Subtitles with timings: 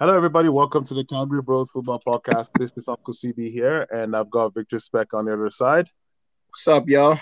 [0.00, 0.48] Hello, everybody.
[0.48, 2.48] Welcome to the Calgary Bros Football Podcast.
[2.58, 5.90] This is Uncle CB here, and I've got Victor Speck on the other side.
[6.48, 7.18] What's up, y'all?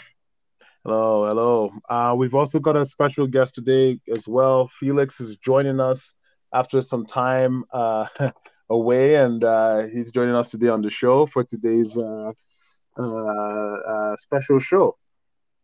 [0.84, 1.72] Hello, hello.
[1.88, 4.68] Uh, we've also got a special guest today as well.
[4.68, 6.14] Felix is joining us
[6.52, 8.06] after some time uh,
[8.70, 12.30] away, and uh, he's joining us today on the show for today's uh,
[12.96, 14.96] uh, uh, special show.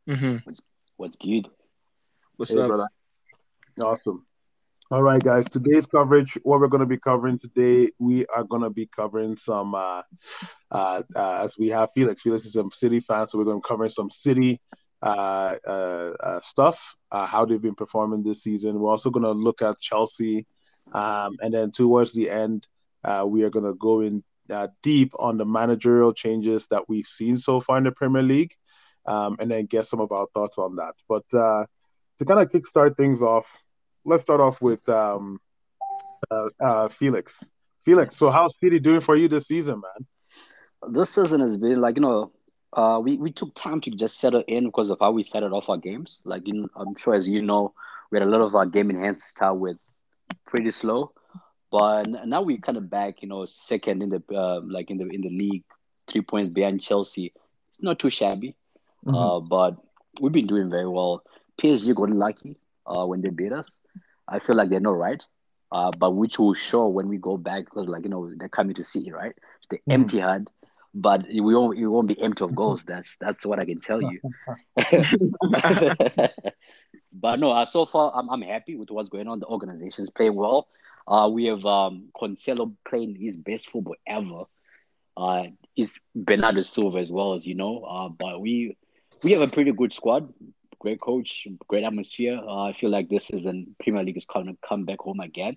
[0.08, 0.38] Mm-hmm.
[0.42, 1.48] What's what's good?
[2.38, 2.66] What's Hey, up?
[2.66, 2.88] brother.
[3.80, 4.26] Awesome.
[4.90, 5.48] All right, guys.
[5.48, 9.34] Today's coverage, what we're going to be covering today, we are going to be covering
[9.34, 10.02] some, uh,
[10.70, 12.20] uh, uh, as we have Felix.
[12.20, 14.60] Felix is a City fan, so we're going to cover some City
[15.02, 18.78] uh, uh, uh, stuff, uh, how they've been performing this season.
[18.78, 20.46] We're also going to look at Chelsea,
[20.92, 22.66] um, and then towards the end,
[23.04, 27.06] uh, we are going to go in uh, deep on the managerial changes that we've
[27.06, 28.52] seen so far in the Premier League,
[29.06, 30.92] um, and then get some of our thoughts on that.
[31.08, 31.64] But uh,
[32.18, 33.63] to kind of kickstart things off,
[34.04, 35.40] let's start off with um,
[36.30, 37.48] uh, uh, Felix.
[37.84, 40.92] Felix, so how's City doing for you this season, man?
[40.94, 42.32] This season has been like you know,
[42.72, 45.68] uh, we we took time to just settle in because of how we started off
[45.68, 46.20] our games.
[46.24, 47.74] Like in, I'm sure as you know,
[48.10, 49.76] we had a lot of our game enhanced start with
[50.46, 51.12] pretty slow,
[51.70, 55.06] but now we kind of back, you know, second in the uh, like in the
[55.08, 55.64] in the league,
[56.06, 57.32] three points behind Chelsea.
[57.70, 58.56] It's not too shabby,
[59.06, 59.76] uh, but
[60.20, 61.22] we've been doing very well.
[61.60, 63.78] PSG got lucky uh, when they beat us.
[64.28, 65.22] I feel like they're not right,
[65.72, 68.74] uh, but which will show when we go back because, like you know, they're coming
[68.76, 69.34] to see right.
[69.70, 69.92] They Mhm.
[69.94, 70.48] empty hand,
[70.94, 71.78] but we won't.
[71.78, 72.84] It won't be empty of goals.
[72.84, 74.20] That's that's what I can tell you.
[77.12, 79.40] but no, uh, so far I'm I'm happy with what's going on.
[79.40, 80.68] The organization's playing well.
[81.06, 84.44] Uh, we have um Cancelo playing his best football ever.
[85.16, 85.44] Uh,
[85.76, 87.82] is Bernardo Silva as well as you know.
[87.84, 88.76] Uh, but we
[89.22, 90.32] we have a pretty good squad.
[90.84, 92.38] Great coach, great atmosphere.
[92.46, 95.20] Uh, I feel like this is an Premier League is going to come back home
[95.20, 95.56] again,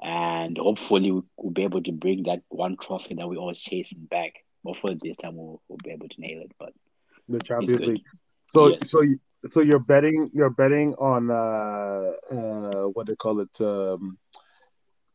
[0.00, 4.04] and hopefully we- we'll be able to bring that one trophy that we always chasing
[4.04, 4.32] back.
[4.64, 6.52] Hopefully this time we'll, we'll be able to nail it.
[6.56, 6.72] But
[7.28, 7.84] The Champions.
[7.84, 8.04] League.
[8.54, 8.88] So, Yes.
[8.92, 9.18] so, you,
[9.50, 14.18] so you're betting, you're betting on uh, uh, what they call it, um,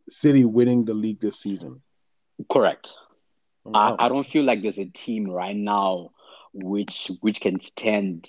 [0.10, 1.82] City winning the league this season.
[2.50, 2.92] Correct.
[3.64, 3.96] Wow.
[3.98, 6.10] I, I don't feel like there's a team right now
[6.52, 8.28] which which can stand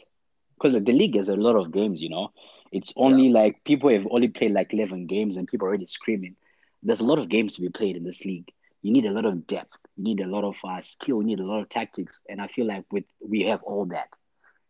[0.60, 2.32] because the league has a lot of games, you know.
[2.72, 6.36] It's only like people have only played like 11 games and people are already screaming.
[6.82, 8.50] There's a lot of games to be played in this league.
[8.82, 9.78] You need a lot of depth.
[9.96, 11.20] You need a lot of uh, skill.
[11.22, 12.20] You need a lot of tactics.
[12.28, 14.08] And I feel like with we have all that,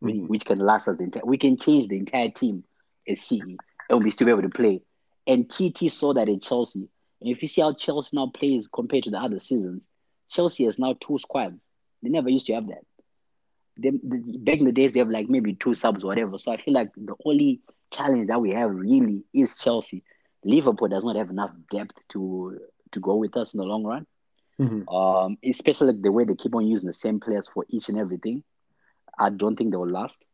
[0.00, 0.28] which- Mhm.
[0.28, 1.24] which can last us the entire.
[1.24, 2.64] We can change the entire team
[3.08, 3.56] at CE
[3.88, 4.82] and we still be able to play.
[5.26, 6.88] And TT saw that in Chelsea.
[7.20, 9.86] And if you see how Chelsea now plays compared to the other seasons,
[10.28, 11.60] Chelsea has now two squads.
[12.02, 12.84] They never used to have that.
[13.80, 16.38] They, the, back in the days, they have like maybe two subs, whatever.
[16.38, 17.60] So I feel like the only
[17.91, 20.04] challenge that we have really is Chelsea.
[20.44, 22.58] Liverpool does not have enough depth to
[22.92, 24.06] to go with us in the long run.
[24.58, 24.92] Mhm.
[24.92, 27.98] Um, especially like the way they keep on using the same players for each and
[27.98, 28.42] everything.
[29.19, 30.26] I don't think they will last.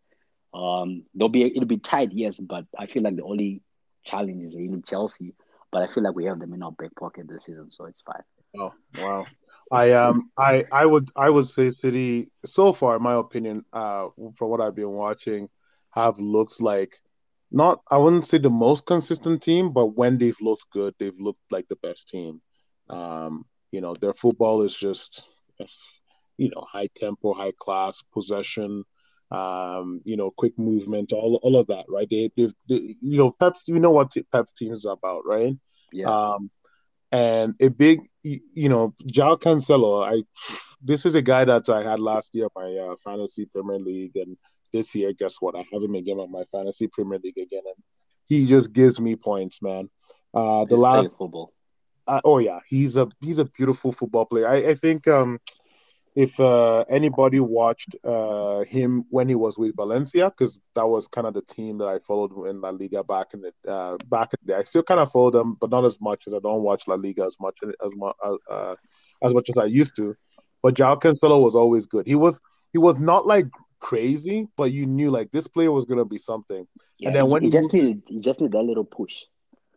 [0.54, 3.62] Um, they'll be it'll be tight, yes, but I feel like the only
[4.04, 5.34] challenge is really Chelsea.
[5.70, 8.00] But I feel like we have them in our back pocket this season, so it's
[8.00, 8.22] fine.
[8.58, 9.26] Oh, wow.
[9.72, 14.09] I um I I would I would say City so far in my opinion uh
[14.37, 15.49] from what I've been watching
[15.91, 16.99] have looked like
[17.50, 21.41] not I wouldn't say the most consistent team but when they've looked good they've looked
[21.50, 22.41] like the best team.
[22.88, 25.25] Um you know their football is just
[26.37, 28.84] you know high tempo high class possession
[29.33, 32.09] um you know quick movement all all of that right?
[32.09, 35.56] They they've they, you know Pep's you know what Pep's team is about right?
[35.93, 36.09] Yeah.
[36.09, 36.50] um,
[37.12, 40.04] and a big, you know, Joao Cancelo.
[40.04, 40.22] I
[40.82, 44.36] this is a guy that I had last year my uh, fantasy Premier League, and
[44.72, 45.56] this year, guess what?
[45.56, 47.82] I have him again on my fantasy Premier League again, and
[48.26, 49.88] he just gives me points, man.
[50.34, 51.52] Uh, the last, football.
[52.06, 54.48] uh, oh yeah, he's a he's a beautiful football player.
[54.48, 55.38] I, I think um,
[56.16, 61.27] if uh, anybody watched uh, him when he was with Valencia, because that was kind
[61.27, 64.38] of the team that I followed in La Liga back in the uh, back in
[64.43, 64.59] the day.
[64.59, 66.94] I still kind of follow them, but not as much as I don't watch La
[66.94, 68.74] Liga as much as much uh,
[69.22, 70.16] as much as I used to.
[70.63, 72.07] But Joao Cancelo was always good.
[72.07, 72.41] He was
[72.72, 73.47] he was not like
[73.78, 76.66] crazy, but you knew like this player was gonna be something.
[76.98, 79.22] Yeah, and then when he he just need he just need that little push.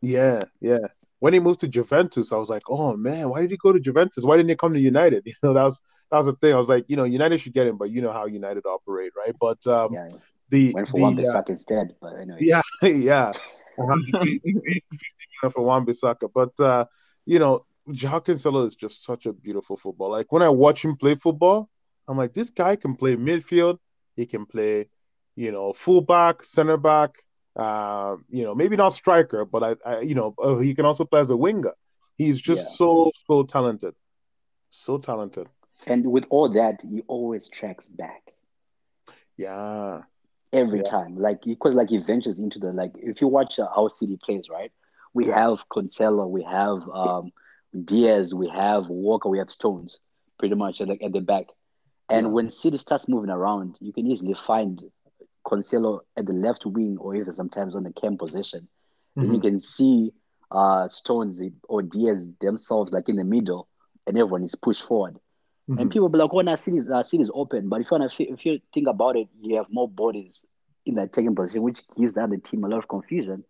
[0.02, 0.88] Yeah, yeah.
[1.20, 3.80] When he moved to Juventus, I was like, oh man, why did he go to
[3.80, 4.24] Juventus?
[4.24, 5.24] Why didn't he come to United?
[5.26, 5.80] You know, that was
[6.12, 6.54] that was the thing.
[6.54, 9.12] I was like, you know, United should get him, but you know how United operate,
[9.18, 9.36] right?
[9.40, 10.08] But um, Yeah,
[10.50, 11.96] the went for the one uh, instead.
[12.02, 13.32] But anyway, yeah, yeah,
[15.52, 16.30] for Wan Bissaka.
[16.34, 16.86] But uh,
[17.26, 20.12] you know, Joao Cancelo is just such a beautiful football.
[20.12, 21.70] Like when I watch him play football,
[22.08, 23.78] I'm like, this guy can play midfield.
[24.16, 24.90] He can play,
[25.36, 27.16] you know, fullback, center back.
[27.56, 31.06] Uh, you know, maybe not striker, but I, I you know, uh, he can also
[31.06, 31.74] play as a winger.
[32.18, 32.78] He's just Yeah.
[32.78, 33.96] so so talented,
[34.70, 35.50] so talented.
[35.86, 38.34] And with all that, he always tracks back
[39.38, 40.04] Yeah,
[40.54, 40.84] every Yeah.
[40.84, 41.18] time.
[41.18, 44.50] Like because like he ventures into the like if you watch uh, how City plays,
[44.50, 44.72] right?
[45.14, 47.32] We have Cancelo, we have um
[47.86, 50.00] Dias, we have Walker, we have Stones,
[50.38, 51.46] pretty much at the, at the back.
[52.10, 52.34] And Yeah.
[52.34, 54.82] when City starts moving around, you can easily find
[55.46, 58.68] Cancelo at the left wing or even sometimes on the cam position.
[59.20, 59.42] Then you Mhm.
[59.42, 60.12] can see
[60.52, 63.68] uh Stones or Dias themselves like in the middle,
[64.08, 65.20] and everyone is pushed forward.
[65.78, 65.92] And Mhm.
[65.92, 68.60] people be like, "Oh, now city's uh, city's open." But if you wanna, if you
[68.74, 70.46] think about it, you have more bodies
[70.86, 73.44] in that taking position, which gives the other team a lot of confusion,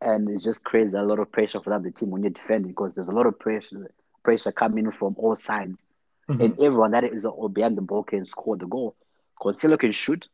[0.00, 2.72] and it just creates a lot of pressure for the other team when you're defending
[2.72, 3.90] because there's a lot of pressure
[4.22, 5.84] pressure coming from all sides,
[6.28, 6.40] Mhm.
[6.40, 8.96] and everyone that is uh, behind the ball can score the goal.
[9.40, 10.26] Cancelo can shoot,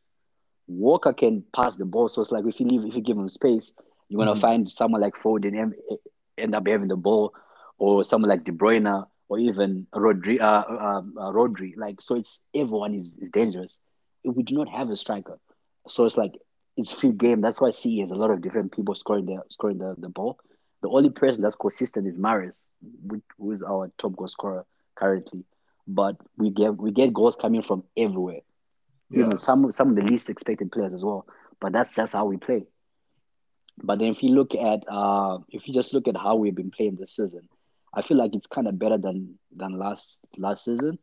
[0.67, 2.07] Walker can pass the ball.
[2.07, 3.73] So it's like if you leave, if you give him space,
[4.09, 4.39] you're gonna Mhm.
[4.39, 5.73] find someone like Foden em-
[6.37, 7.33] end up having the ball,
[7.77, 11.73] or someone like De Bruyne, or even Rodri, uh, um, uh, Rodri.
[11.77, 13.79] Like so, it's everyone is, is dangerous.
[14.23, 15.39] We do not have a striker,
[15.87, 16.33] so it's like
[16.77, 17.41] it's free game.
[17.41, 20.09] That's why I see has a lot of different people scoring the scoring the, the
[20.09, 20.37] ball.
[20.81, 22.63] The only person that's consistent is Mahrez,
[23.37, 24.65] who is our top goal scorer
[24.95, 25.43] currently.
[25.87, 28.41] But we get we get goals coming from everywhere
[29.13, 29.25] Yeah.
[29.25, 31.25] even some some of the least expected players as well.
[31.59, 32.65] But that's just how we play.
[33.81, 36.71] But then if you look at uh if you just look at how we've been
[36.71, 37.47] playing this season,
[37.93, 40.99] I feel like it's kind of better than than last last season.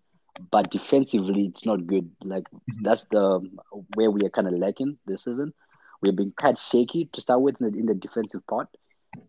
[0.50, 2.10] But defensively, it's not good.
[2.22, 2.44] Like
[2.82, 3.40] that's the
[3.94, 5.52] where we are kind of lacking this season.
[6.02, 8.68] We've been quite shaky to start with in the, in the defensive part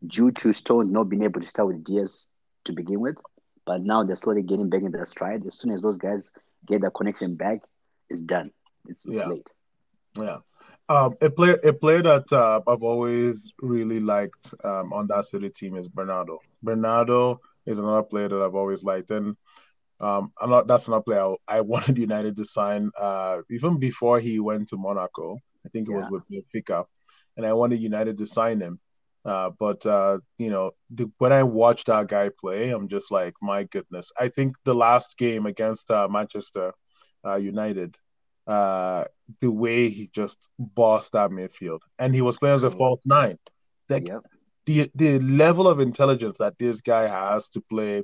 [0.07, 2.27] due to Stone not being able to start with Dias
[2.65, 3.17] to begin with.
[3.65, 5.45] But now they're slowly getting back in their stride.
[5.45, 6.31] As soon as those guys
[6.65, 7.59] get their connection back,
[8.09, 8.51] it's done.
[8.87, 9.27] It's, it's Yeah.
[9.27, 9.49] late.
[10.19, 10.37] Yeah.
[10.89, 15.49] Um, a player, a player that uh, I've always really liked um, on that City
[15.49, 16.39] team is Bernardo.
[16.61, 19.37] Bernardo is another player that I've always liked, and
[20.01, 20.67] um, I'm not.
[20.67, 24.77] That's another player I, I wanted United to sign uh, even before he went to
[24.77, 25.37] Monaco.
[25.65, 26.09] I think it was Yeah.
[26.09, 26.85] with Benfica,
[27.37, 28.79] and I wanted United to sign him.
[29.23, 33.35] Uh, but uh, you know, the, when I watch that guy play, I'm just like,
[33.41, 34.11] my goodness.
[34.19, 36.73] I think the last game against uh, Manchester
[37.25, 37.95] uh, United,
[38.47, 39.05] uh,
[39.39, 43.37] the way he just bossed that midfield, and he was playing as a false nine.
[43.89, 44.25] Like Yep.
[44.65, 48.03] the the level of intelligence that this guy has to play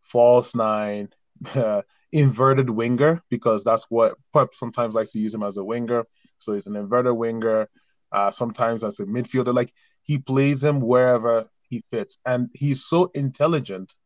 [0.00, 1.10] false nine,
[1.54, 1.82] uh,
[2.12, 6.04] inverted winger, because that's what Pep sometimes likes to use him as a winger.
[6.38, 7.68] So he's an inverted winger,
[8.12, 9.54] uh, sometimes as a midfielder.
[9.54, 9.72] Like
[10.02, 13.96] he plays him wherever he fits, and he's so intelligent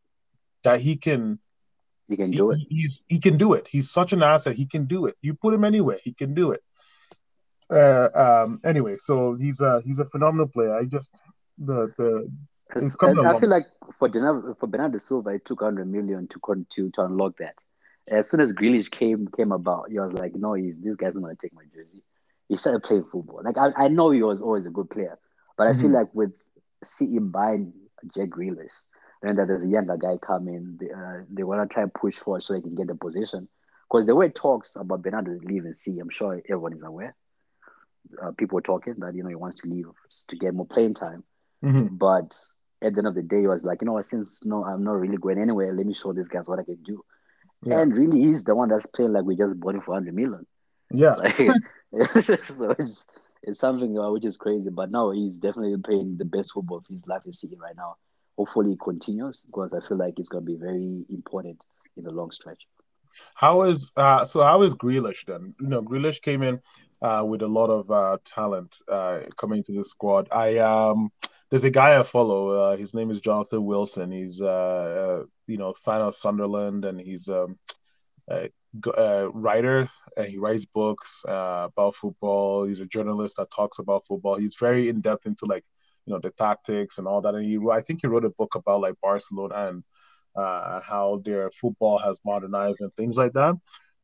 [0.63, 1.39] that he can
[2.07, 2.59] You can he, do it.
[2.69, 3.67] he, he can do it.
[3.69, 4.55] He's such an asset.
[4.55, 5.15] He can do it.
[5.21, 6.61] You put him anywhere, he can do it.
[7.71, 8.59] Uh, um.
[8.63, 10.75] Anyway, so he's a he's a phenomenal player.
[10.75, 11.15] I just
[11.57, 12.29] the the
[12.67, 13.65] Because It's coming I feel like
[13.97, 17.55] for Bernardo, for Bernardo Silva, it took 100 million to con- to to unlock that.
[18.07, 21.21] As soon as Grealish came came about, he was like, no, he's this guy's not
[21.21, 22.03] gonna take my jersey.
[22.49, 23.41] He started playing football.
[23.43, 25.17] Like I, I know he was always a good player,
[25.57, 25.93] but I feel Mhm.
[25.93, 26.33] like with
[26.83, 27.73] City buying
[28.13, 28.67] Jack Grealish,
[29.23, 32.41] and that there's a younger guy coming, they uh, they wanna try and push forward
[32.43, 33.47] so they can get the position.
[33.89, 35.99] Because there were talks about Bernardo leaving City.
[35.99, 37.15] I'm sure everyone is aware.
[38.21, 39.87] Uh, people were talking that you know he wants to leave
[40.27, 41.23] to get more playing time.
[41.63, 41.97] Mhm.
[41.97, 42.37] But
[42.81, 44.83] at the end of the day, he was like, you know what, since no, I'm
[44.83, 47.03] not really going anywhere, let me show these guys what I can do.
[47.63, 47.79] Yeah.
[47.79, 50.45] And really, he's the one that's playing like we just bought him for 100 million.
[50.91, 51.15] yeah.
[51.91, 52.09] Like,
[52.47, 53.05] so it's,
[53.43, 54.69] it's something uh, which is crazy.
[54.71, 57.95] But no, he's definitely playing the best football of his life is City right now.
[58.37, 61.63] Hopefully, it continues because I feel like it's going to be very important
[61.97, 62.67] in the long stretch.
[63.35, 65.53] How is uh so how is Grealish then?
[65.59, 66.59] You know, Grealish came in
[67.01, 70.27] uh with a lot of uh talent uh coming to the squad.
[70.31, 71.11] I um
[71.49, 74.11] there's a guy I follow, uh his name is Jonathan Wilson.
[74.11, 77.59] He's uh, uh you know, fan of Sunderland and he's um
[78.29, 78.49] a
[78.97, 79.89] uh, writer.
[80.17, 82.65] And he writes books about football.
[82.65, 84.35] He's a journalist that talks about football.
[84.35, 85.65] He's very in depth into like
[86.05, 87.35] you know the tactics and all that.
[87.35, 89.83] And he, I think he wrote a book about like Barcelona and
[90.35, 93.55] uh, how their football has modernized and things like that.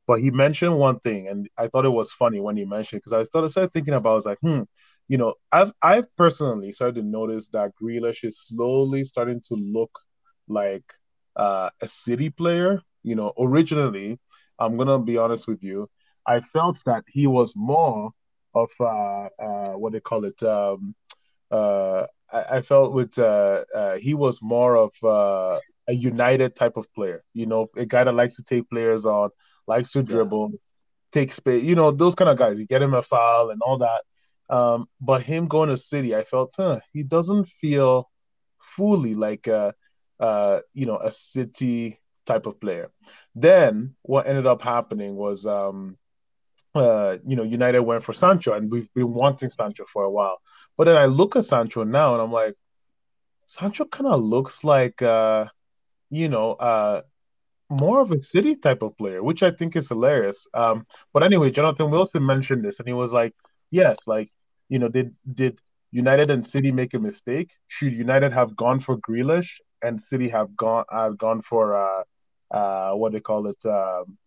[0.08, 3.14] But he mentioned one thing, and I thought it was funny when he mentioned because
[3.14, 4.16] I started, started thinking about.
[4.16, 4.62] Was like, hmm,
[5.08, 9.92] you know, I've I've personally started to notice that Grealish is slowly starting to look
[10.48, 10.94] like
[11.36, 12.82] uh, a City player.
[13.04, 14.20] You know, originally,
[14.58, 15.90] I'm gonna be honest with you,
[16.26, 18.12] I felt that he was more
[18.56, 20.42] of uh, uh, what they call it.
[20.42, 20.96] Um,
[21.52, 26.78] uh, I, I felt with uh, uh, he was more of uh, a United type
[26.78, 27.24] of player.
[27.34, 29.30] You know, a guy that likes to take players on,
[29.68, 30.54] likes to dribble,
[31.12, 31.64] take space.
[31.64, 32.60] You know, those kind of guys.
[32.60, 34.02] You get him a foul and all that.
[34.50, 38.10] Um, but him going to City, I felt huh, he doesn't feel
[38.62, 39.76] fully like a,
[40.20, 42.90] uh, you know, a City type of player.
[43.36, 45.98] Then what ended up happening was, um,
[46.76, 50.40] uh, you know, United went for Sancho, and we've been wanting Sancho for a while.
[50.78, 52.56] But then I look at Sancho now, and I'm like,
[53.46, 55.46] Sancho kind of looks like, uh,
[56.10, 57.02] you know, uh,
[57.70, 60.48] more of a city type of player, which I think is hilarious.
[60.54, 63.34] Um, but anyway, Jonathan Wilson mentioned this, and he was like,
[63.72, 64.30] "Yes, like
[64.70, 65.60] you know, did did
[65.92, 67.52] United and City make a mistake?
[67.68, 72.04] Should United have gone for Grealish and City have gone have gone for uh,
[72.52, 74.18] uh, what they call it, um,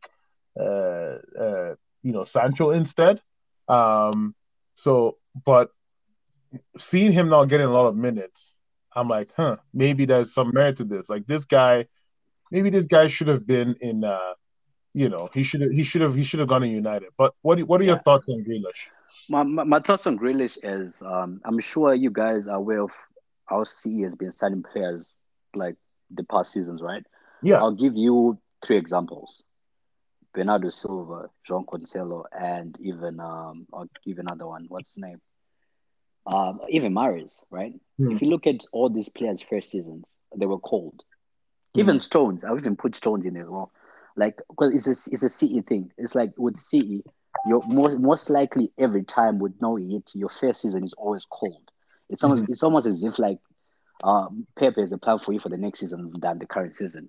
[0.58, 3.20] uh, uh, you know, Sancho instead?
[3.68, 4.34] Um,
[4.74, 5.70] so, but
[6.76, 8.58] seeing him not getting a lot of minutes,
[8.94, 11.08] I'm like, huh, maybe there's some merit to this.
[11.08, 11.86] Like this guy
[12.52, 14.04] maybe this guy should have been in.
[14.04, 14.34] Uh,
[14.94, 17.08] you know, he should have he should have he should have gone to United.
[17.16, 18.84] But what what are your thoughts on Grealish?
[19.28, 22.92] My, my, my thoughts on Grealish is um, I'm sure you guys are aware of
[23.50, 25.14] our CE has been signing players
[25.54, 25.76] like
[26.10, 27.02] the past seasons, right?
[27.42, 27.56] Yeah.
[27.56, 29.42] I'll give you three examples.
[30.34, 34.66] Bernardo Silva, John Cancelo, and even um, I'll give another one.
[34.68, 35.20] What's his name?
[36.26, 37.74] Um, even Mahrez, right?
[37.98, 38.12] Hmm.
[38.12, 40.04] If you look at all these players' first seasons,
[40.36, 41.02] they were cold.
[41.74, 42.02] Even mm.
[42.02, 43.72] Stones, I even put Stones in as well.
[44.14, 45.90] Like, because it's a, it's a CE thing.
[45.96, 47.00] It's like with CE,
[47.46, 51.70] you're most most likely every time with no hit, your first season is always cold.
[52.10, 52.52] It's almost mm-hmm.
[52.52, 53.38] it's almost as if like
[54.04, 57.08] um, Pepe is a plan for you for the next season than the current season.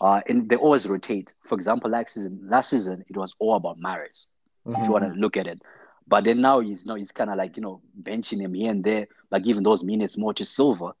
[0.00, 1.34] Uh, and they always rotate.
[1.44, 4.26] For example, last season, last season it was all about Mahrez.
[4.66, 4.80] Mm-hmm.
[4.80, 5.60] If you want to look at it,
[6.06, 8.84] but then now he's no, he's kind of like you know benching him here and
[8.84, 10.94] there, like giving those minutes more to Silva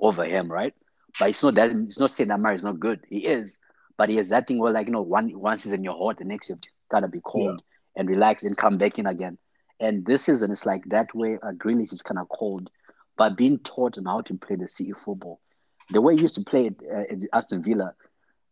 [0.00, 0.74] over him, right?
[1.18, 3.00] But it's not that it's not saying that Mahrez is not good.
[3.08, 3.58] He is,
[3.96, 6.24] but he has that thing where like you know one one season you're hot, the
[6.24, 6.60] next you've
[6.90, 8.00] gotta be cold yeah.
[8.00, 9.38] and relax and come back in again.
[9.78, 11.38] And this season it's like that way.
[11.42, 12.70] Uh, Grealish is kind of cold,
[13.16, 15.40] but being taught on how to play the CE football,
[15.90, 17.94] the way he used to play it uh, at Aston Villa,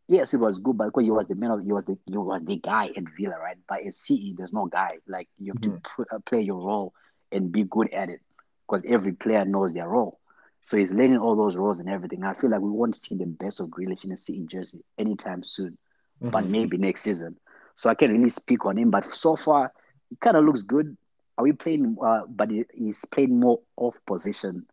[0.09, 2.17] yes, it was good, but because he was the man of, he was the he
[2.17, 3.57] was the guy at Villa, right?
[3.69, 4.99] But at CE, there's no guy.
[5.07, 5.77] Like you have mm-hmm.
[5.77, 6.93] to put, uh, play your role
[7.33, 8.21] and be good at it,
[8.67, 10.21] because every player knows their role.
[10.65, 12.25] So he's learning all those roles and everything.
[12.25, 15.43] I feel like we won't see the best of Grealish in a CE jersey anytime
[15.43, 15.77] soon,
[16.23, 16.31] mm-hmm.
[16.31, 17.37] but maybe next season.
[17.77, 18.91] So I can't really speak on him.
[18.91, 19.73] But so far,
[20.09, 20.97] he kind of looks good.
[21.37, 21.97] Are we playing?
[22.03, 24.67] Uh, but he, he's playing more off position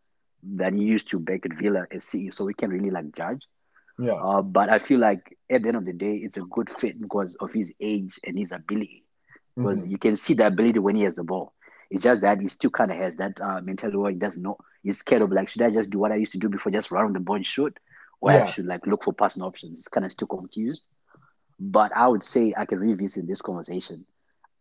[0.43, 2.29] than he used to back at Villa at CE.
[2.29, 3.47] So we can't really like judge.
[4.01, 4.13] Yeah.
[4.13, 6.99] Uh, but I feel like at the end of the day, it's a good fit
[6.99, 9.03] because of his age and his ability.
[9.55, 9.91] Because mm-hmm.
[9.91, 11.53] you can see the ability when he has the ball.
[11.91, 14.57] It's just that he still kind of has that uh, mentality where he doesn't know.
[14.81, 16.89] He's scared of like, should I just do what I used to do before, just
[16.89, 17.77] run on the ball and shoot,
[18.21, 18.43] or yeah.
[18.43, 19.77] I should like look for passing options?
[19.77, 20.87] It's kind of still confused.
[21.59, 24.05] But I would say I can revisit this conversation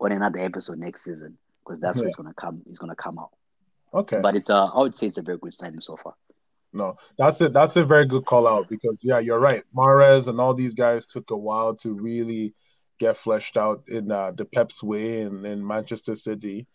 [0.01, 2.05] on another episode next season because that's yeah.
[2.05, 2.63] what's gonna come.
[2.69, 3.31] It's gonna come out.
[3.95, 4.19] Okay.
[4.21, 6.15] But it's uh, I would say it's a very good signing so far.
[6.73, 7.53] No, that's it.
[7.53, 9.65] That's a very good call out because yeah, you're right.
[9.75, 12.55] Mahrez and all these guys took a while to really
[12.99, 16.67] get fleshed out in uh, the Pep's way in, in Manchester City.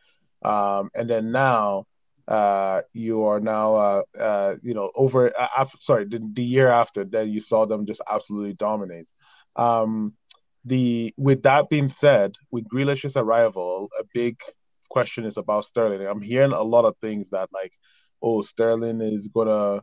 [0.44, 1.86] Um, and then now
[2.28, 6.68] uh, you are now, uh, uh, you know, over, uh, after, sorry, the, the year
[6.68, 9.08] after that, you saw them just absolutely dominate.
[9.56, 10.14] Um,
[10.66, 14.40] the With that being said, with Grealish's arrival, a big
[14.90, 16.06] question is about Sterling.
[16.06, 17.72] I'm hearing a lot of things that, like,
[18.26, 19.82] oh, Sterling is going to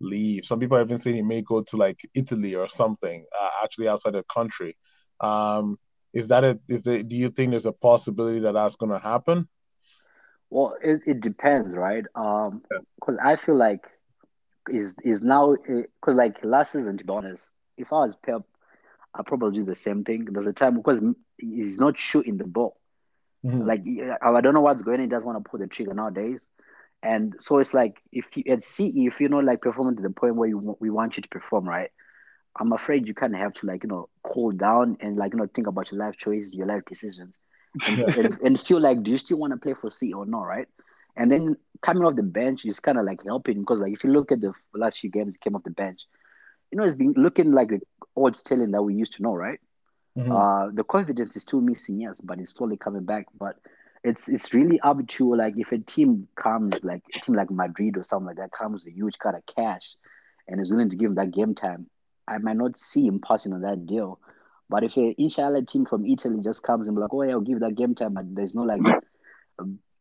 [0.00, 0.44] leave.
[0.44, 3.88] Some people have even saying he may go to like Italy or something, uh, actually
[3.88, 4.76] outside the country.
[5.20, 5.78] Um,
[6.12, 6.60] is that it?
[6.68, 7.02] Is the?
[7.02, 9.48] Do you think there's a possibility that that's going to happen?
[10.50, 12.04] Well, it, it depends, right?
[12.14, 12.62] Um,
[12.96, 13.86] because I feel like
[14.70, 18.42] is is now because like last season, to be honest, if I was Pep,
[19.14, 20.26] I'd probably do the same thing.
[20.30, 21.02] There's a time because
[21.38, 22.76] he's not shooting the ball.
[23.44, 23.66] Mm-hmm.
[23.66, 23.82] Like
[24.22, 24.98] I don't know what's going.
[24.98, 25.04] on.
[25.04, 26.46] He doesn't want to pull the trigger nowadays,
[27.04, 30.10] and so it's like if you at CE, if you're not like performing to the
[30.10, 31.90] point where you we want you to perform, right?
[32.58, 35.38] I'm afraid you kind of have to like you know cool down and like you
[35.38, 37.38] know think about your life choices, your life decisions,
[37.86, 40.42] and, and, and, feel like, do you still want to play for C or not,
[40.42, 40.68] right?
[41.16, 44.10] And then coming off the bench is kind of like helping because, like, if you
[44.10, 46.02] look at the last few games, he came off the bench.
[46.70, 47.80] You know, it's been looking like the
[48.16, 49.60] old Sterling that we used to know, right?
[50.18, 50.32] Mm-hmm.
[50.32, 53.26] Uh, the confidence is still missing, yes, but it's slowly coming back.
[53.38, 53.56] But
[54.04, 57.96] it's it's really up to like if a team comes like a team like Madrid
[57.96, 59.94] or something like that comes with a huge kind of cash
[60.46, 61.86] and is willing to give him that game time,
[62.28, 64.20] I might not see him passing on that deal.
[64.68, 67.40] But if a inshallah team from Italy just comes and be like, oh yeah, I'll
[67.40, 68.80] give that game time, but there's no like,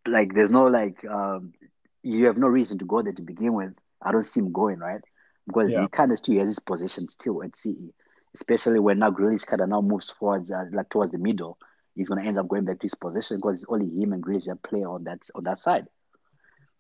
[0.06, 1.54] like there's no like, um,
[2.02, 3.74] you have no reason to go there to begin with.
[4.02, 5.02] I don't see him going right
[5.48, 5.82] because yeah.
[5.82, 7.92] he kind of still has his position still at CE,
[8.36, 11.58] especially when now Grealish kind of now moves forwards uh, like towards the middle.
[11.96, 14.46] He's gonna end up going back to his position because it's only him and Grealish
[14.46, 15.88] that play on that on that side.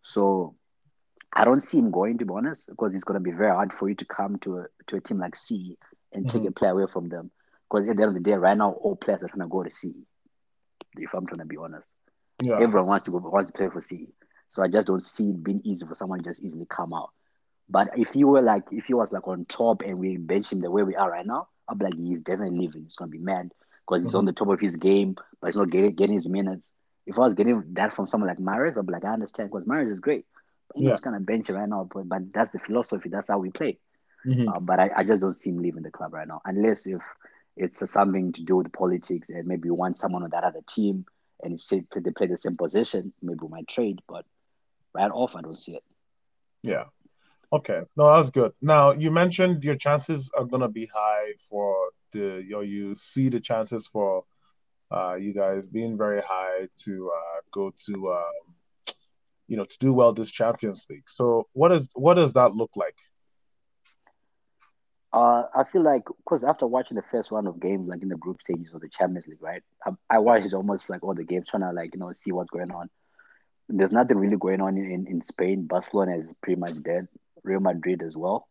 [0.01, 0.55] So
[1.31, 3.89] I don't see him going to be honest, because it's gonna be very hard for
[3.89, 5.77] you to come to a to a team like C
[6.11, 6.47] and take Mhm.
[6.47, 7.31] a player away from them.
[7.69, 9.63] Because at the end of the day, right now, all players are trying to go
[9.63, 10.05] to C.
[10.97, 11.89] If I'm trying to be honest,
[12.39, 12.59] Yeah.
[12.59, 14.13] everyone wants to go wants to play for C.
[14.47, 17.11] So I just don't see it being easy for someone to just easily come out.
[17.69, 20.59] But if you were like, if he was like on top and we bench him
[20.59, 22.83] the way we are right now, I'd be like, he's definitely leaving.
[22.83, 23.51] He's gonna be mad
[23.87, 26.71] because he's on the top of his game, but he's not getting getting his minutes.
[27.05, 29.65] If I was getting that from someone like Mahrez, I'd be like, I understand because
[29.65, 30.25] Mahrez is great.
[30.69, 30.91] But he's Yeah.
[30.91, 31.89] just gonna bench him right now.
[31.93, 33.09] But, but that's the philosophy.
[33.09, 33.79] That's how we play.
[34.25, 34.47] Mhm.
[34.55, 37.01] Uh, but I, I just don't see him leaving the club right now, unless if
[37.57, 41.05] it's something to do with politics and maybe you want someone on that other team
[41.43, 41.81] and it's, they
[42.15, 43.99] play the same position, maybe we might trade.
[44.07, 44.25] But
[44.93, 45.83] right off, I don't see it.
[46.63, 46.85] Yeah.
[47.53, 47.81] Okay.
[47.95, 48.51] No, that's good.
[48.61, 53.39] Now you mentioned your chances are gonna be high for the or you see the
[53.39, 54.23] chances for
[54.91, 58.95] uh you guys being very high to uh go to um
[59.47, 61.07] you know to do well this Champions League.
[61.07, 62.97] So what is what does that look like?
[65.13, 68.17] Uh, I feel like because after watching the first round of games, like in the
[68.17, 69.61] group stages of the Champions League, right?
[69.85, 72.49] I, I watched almost like all the games, trying to like you know see what's
[72.49, 72.89] going on.
[73.69, 75.67] There's nothing really going on in, in Spain.
[75.67, 77.07] Barcelona is pretty much dead.
[77.43, 78.47] Real Madrid as well.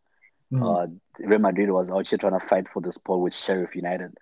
[0.51, 0.61] Mhm.
[0.61, 0.87] Uh,
[1.19, 4.17] Real Madrid was out here trying to fight for the spot with Sheriff United.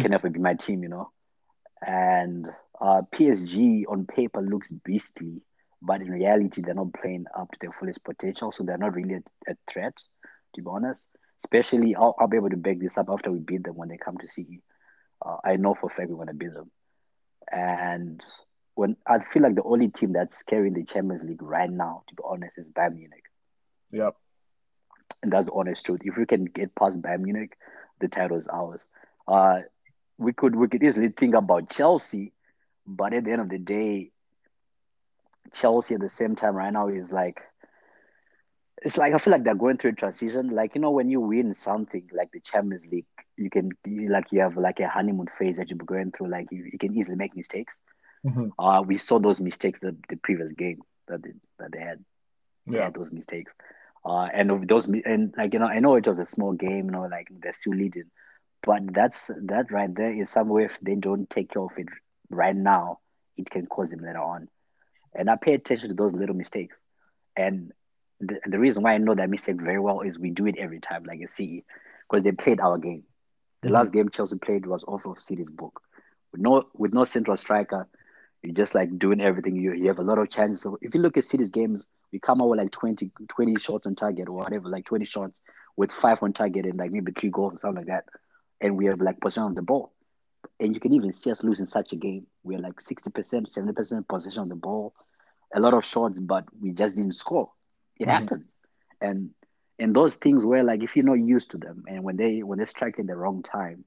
[0.00, 1.10] Can never be my team, you know.
[1.86, 2.46] And
[2.80, 5.42] uh, PSG on paper looks beastly,
[5.80, 8.52] but in reality, they're not playing up to their fullest potential.
[8.52, 9.94] So they're not really a, a threat,
[10.54, 11.08] to be honest.
[11.44, 13.96] Especially, I'll, I'll be able to back this up after we beat them when they
[13.96, 14.60] come to CE.
[15.24, 16.70] Uh, I know for a fact we're going to beat them.
[17.50, 18.20] And
[18.74, 22.14] when I feel like the only team that's carrying the Champions League right now, to
[22.14, 23.24] be honest, is Bayern Munich.
[23.90, 24.16] Yep.
[25.22, 26.00] And that's the honest truth.
[26.04, 27.56] If we can get past Bayern Munich,
[28.00, 28.84] the title is ours.
[29.26, 29.60] Uh,
[30.18, 32.32] we could we could easily think about Chelsea,
[32.86, 34.10] but at the end of the day,
[35.52, 37.42] Chelsea at the same time right now is like
[38.82, 40.50] it's like I feel like they're going through a transition.
[40.50, 44.30] Like you know, when you win something like the Champions League, you can you, like
[44.32, 46.28] you have like a honeymoon phase that you're going through.
[46.30, 47.76] Like you, you can easily make mistakes.
[48.24, 48.52] Mhm.
[48.58, 52.04] Uh, we saw those mistakes the, the previous game that they, that they had.
[52.70, 52.84] They Yeah.
[52.84, 53.52] had those mistakes.
[54.04, 56.86] Uh, and of those and like you know, I know it was a small game.
[56.86, 58.10] You know, like they're still leading,
[58.62, 61.86] but that's that right there is somewhere if they don't take care of it
[62.30, 62.98] right now,
[63.36, 64.48] it can cause them later on.
[65.14, 66.76] And I pay attention to those little mistakes.
[67.36, 67.72] And
[68.20, 70.80] the, the reason why I know that mistake very well is we do it every
[70.80, 71.64] time, like you see,
[72.08, 73.04] because they played our game.
[73.62, 73.70] The Mhm.
[73.70, 75.80] last game Chelsea played was off of City's book.
[76.32, 77.88] With no with no central striker,
[78.42, 79.56] you're just like doing everything.
[79.56, 80.62] You you have a lot of chances.
[80.62, 83.86] So if you look at City's games, we come out with like 20, 20 shots
[83.86, 85.40] on target or whatever, like 20 shots
[85.76, 88.04] with five on target and like maybe three goals or something like that.
[88.60, 89.92] And we have like possession of the ball.
[90.60, 92.26] And you can even see us losing such a game.
[92.42, 94.94] We're like 60%, 70% possession of the ball,
[95.54, 97.50] a lot of shots, but we just didn't score.
[97.98, 98.08] It Mhm.
[98.08, 98.44] happened.
[99.00, 99.30] And
[99.78, 102.58] and those things were like if you're not used to them and when they when
[102.58, 103.84] they strike at the wrong time,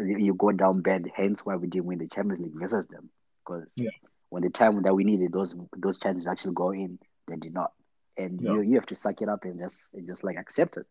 [0.00, 1.10] you you go down bad.
[1.14, 3.10] Hence why we didn't win the Champions League versus them.
[3.44, 3.90] Because Yeah.
[4.30, 7.72] when the time that we needed those those chances actually go in, they did not.
[8.18, 8.52] And Yeah.
[8.54, 10.86] you you have to suck it up and just and just like accept it.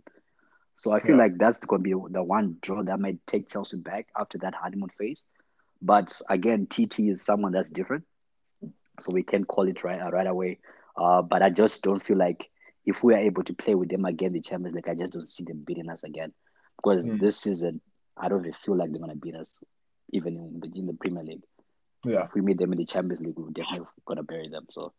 [0.73, 1.23] So I feel Yeah.
[1.23, 4.53] like that's going to be the one draw that might take Chelsea back after that
[4.55, 5.25] honeymoon phase.
[5.81, 8.05] But again, TT is someone that's different,
[8.99, 10.59] so we can call it right right away.
[10.97, 12.49] Uh, but I just don't feel like
[12.85, 15.27] if we are able to play with them again, the Champions League, I just don't
[15.27, 16.33] see them beating us again.
[16.77, 17.19] Because Mm.
[17.19, 17.81] this season,
[18.17, 19.59] I don't even feel like they're gonna beat us,
[20.13, 21.43] even in the, in the Premier League.
[22.05, 22.25] Yeah.
[22.25, 24.65] If we meet them in the Champions League, we're definitely gonna bury them.
[24.69, 24.93] So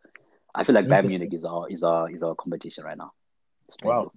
[0.56, 3.12] I feel like Bayern Munich is our is our is our competition right now.
[3.84, 4.10] Wow.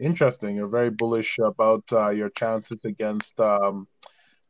[0.00, 0.56] Interesting.
[0.56, 3.88] You're very bullish about uh, your chances against um,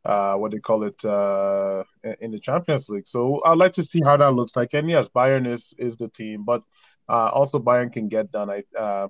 [0.05, 1.85] uh, what do you call it uh,
[2.21, 3.07] in the Champions League.
[3.07, 4.75] So I'd like to see how that looks like.
[4.75, 6.63] And yes, Bayern is is the team, but
[7.09, 8.51] uh, also Bayern can get done.
[8.51, 9.09] I uh,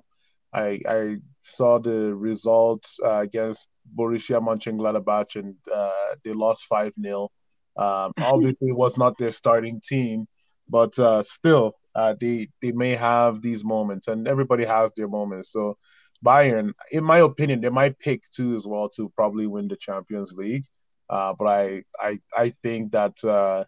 [0.53, 7.29] I I saw the results uh, against Borussia Mönchengladbach, and uh, they lost five 0
[7.77, 10.27] um, Obviously, it was not their starting team,
[10.69, 15.51] but uh, still, uh, they they may have these moments, and everybody has their moments.
[15.51, 15.77] So.
[16.21, 20.33] Bayern, in my opinion, they might pick two as well to probably win the Champions
[20.33, 20.65] League.
[21.09, 23.63] Uh, but I, I, I think that uh,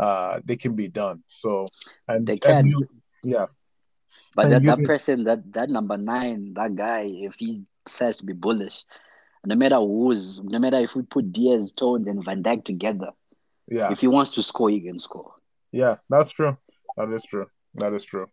[0.00, 1.24] uh, they can be done.
[1.26, 1.66] So
[2.06, 2.66] and They and can.
[2.68, 2.88] you-
[3.24, 3.46] yeah,
[4.36, 8.18] But And that, that can- person, that that number nine, that guy, if he says
[8.18, 8.84] to be bullish,
[9.44, 13.10] no matter who's, no matter if we put Dias, Stones, and Van Dijk together,
[13.66, 15.34] yeah, if he wants to score, he can score.
[15.72, 15.96] Yeah.
[16.08, 16.56] That's true.
[16.96, 17.46] That is true.
[17.74, 18.26] That is true.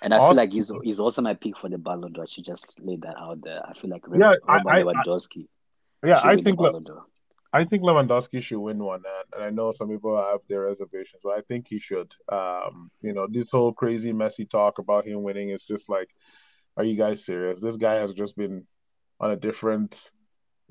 [0.00, 2.26] And I feel like he's he's also my pick for the Ballon d'Or.
[2.26, 3.60] Should just lay that out there.
[3.66, 5.48] I feel like Yeah, I- I- I- Lewandowski
[6.04, 7.04] Yeah, I think d'Or.
[7.52, 9.02] I think Lewandowski should win one,
[9.34, 12.12] and I know some people have their reservations, but I think he should.
[12.28, 16.10] Um, you know, this whole crazy, Messi talk about him winning is just like,
[16.76, 17.60] are you guys serious?
[17.60, 18.66] This guy has just been
[19.18, 20.12] on a different.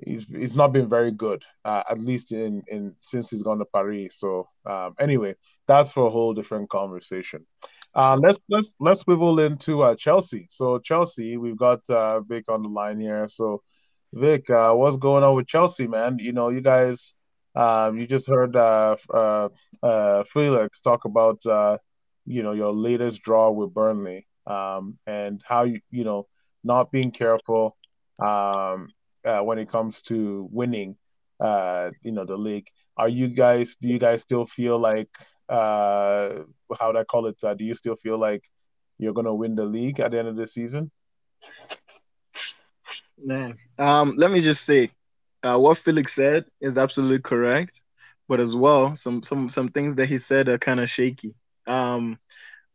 [0.06, 3.66] He's he's not been very good, uh, at least in in since he's gone to
[3.66, 4.20] Paris.
[4.20, 5.36] So um, anyway,
[5.68, 7.48] that's for a whole different conversation.
[7.96, 10.46] Uh, let's let's let's swivel into uh, Chelsea.
[10.50, 13.28] So Chelsea, we've got uh, Vic on the line here.
[13.28, 13.64] So
[14.14, 16.20] Vic, uh, what's going on with Chelsea, man?
[16.20, 17.16] You know, you guys,
[17.56, 18.98] um, you just heard uh,
[20.32, 21.40] Felix talk about,
[22.26, 26.28] you know, your latest draw with Burnley, um, and how you, you know,
[26.64, 27.76] not being careful
[28.20, 28.90] um,
[29.28, 30.96] uh, when it comes to winning,
[31.40, 32.68] uh, you know, the league.
[32.96, 33.76] Are you guys?
[33.76, 35.10] Do you guys still feel like,
[35.50, 36.44] uh,
[36.80, 37.44] how would I call it?
[37.44, 38.44] Uh, do you still feel like
[38.98, 40.92] you're gonna win the league at the end of the season?
[43.24, 44.92] Man, um, let me just say,
[45.44, 47.82] uh, what Felix said is absolutely correct,
[48.28, 51.34] but as well, some some some things that he said are kind of shaky.
[51.68, 52.18] Um,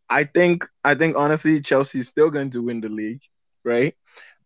[0.09, 3.23] I think I think honestly, Chelsea is still going to win the league,
[3.65, 3.95] right?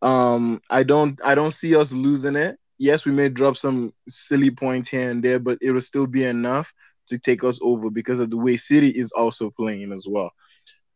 [0.03, 2.59] Um, I don't I don't see us losing it.
[2.79, 6.25] Yes, we may drop some silly points here and there, but it will still be
[6.25, 6.73] enough
[7.09, 10.31] to take us over because of the way City is also playing as well.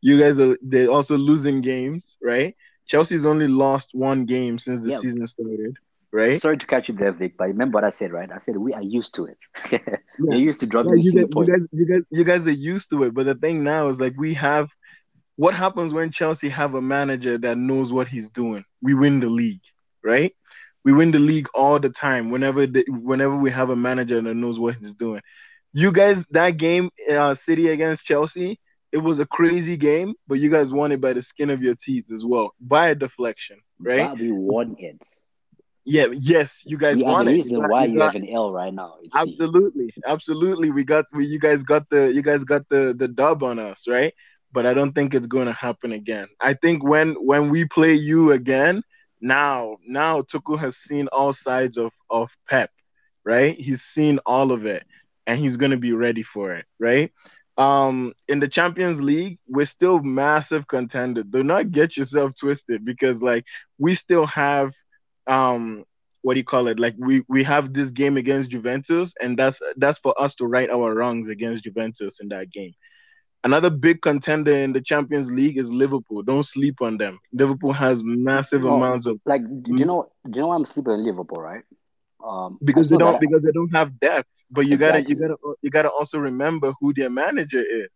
[0.03, 2.55] You guys are they're also losing games, right?
[2.87, 4.99] Chelsea's only lost one game since the yeah.
[4.99, 5.77] season started,
[6.13, 6.41] right?
[6.41, 8.31] Sorry to catch you there, Vic, but remember what I said, right?
[8.33, 9.39] I said we are used to it.
[9.71, 9.97] yeah.
[10.19, 12.91] We're used to dropping yeah, you, guys, you, guys, you guys, you guys are used
[12.91, 13.15] to it.
[13.15, 14.71] But the thing now is like we have
[15.41, 18.63] what happens when Chelsea have a manager that knows what he's doing?
[18.83, 19.63] We win the league,
[20.05, 20.37] right?
[20.85, 22.31] We win the league all the time.
[22.31, 25.23] Whenever the, whenever we have a manager that knows what he's doing.
[25.73, 28.61] You guys, that game, uh, City against Chelsea,
[28.93, 31.75] it was a crazy game, but you guys won it by the skin of your
[31.75, 34.11] teeth as well, by a deflection, right?
[34.11, 35.01] But we won it.
[35.87, 37.37] Yeah, yes, you guys we won the it.
[37.37, 38.97] reason why you, got, have an L right now.
[39.15, 40.71] Absolutely, absolutely.
[40.71, 43.89] We got we you guys got the you guys got the the dub on us,
[43.89, 44.13] right?
[44.53, 46.29] But I don't think it's going to happen again.
[46.41, 48.83] I think when when we play you again,
[49.21, 52.71] now now Tuchel has seen all sides of of Pep,
[53.25, 53.57] right?
[53.59, 54.85] He's seen all of it,
[55.27, 57.11] and he's going to be ready for it, right?
[57.59, 63.21] um in the champions league we're still massive contender do not get yourself twisted because
[63.23, 63.45] like
[63.79, 64.73] we still have
[65.27, 65.85] um
[66.23, 69.61] what do you call it like we we have this game against juventus and that's
[69.77, 72.73] that's for us to right our wrongs against juventus in that game
[73.45, 78.03] another big contender in the champions league is liverpool don't sleep on them liverpool has
[78.03, 81.41] massive oh, amounts of like do you know do you know i'm sleeping on liverpool
[81.41, 81.65] right
[82.25, 84.45] um, because they don't because they don't have depth.
[84.51, 85.03] But you exactly.
[85.03, 87.91] gotta you gotta you gotta also remember who their manager is.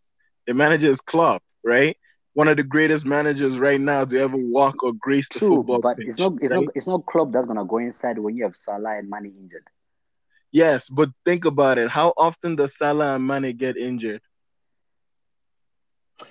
[0.47, 1.97] Their manager is Klopp, right?
[2.35, 5.81] One of the greatest managers right now to ever walk or grace the football.
[5.81, 6.65] But pitch, it's not it's right?
[6.65, 9.65] not it's not Klopp that's gonna go inside when you have Salah and Mane injured.
[10.53, 11.91] Yes, but think about it.
[11.91, 14.23] How often does Salah and Mane get injured?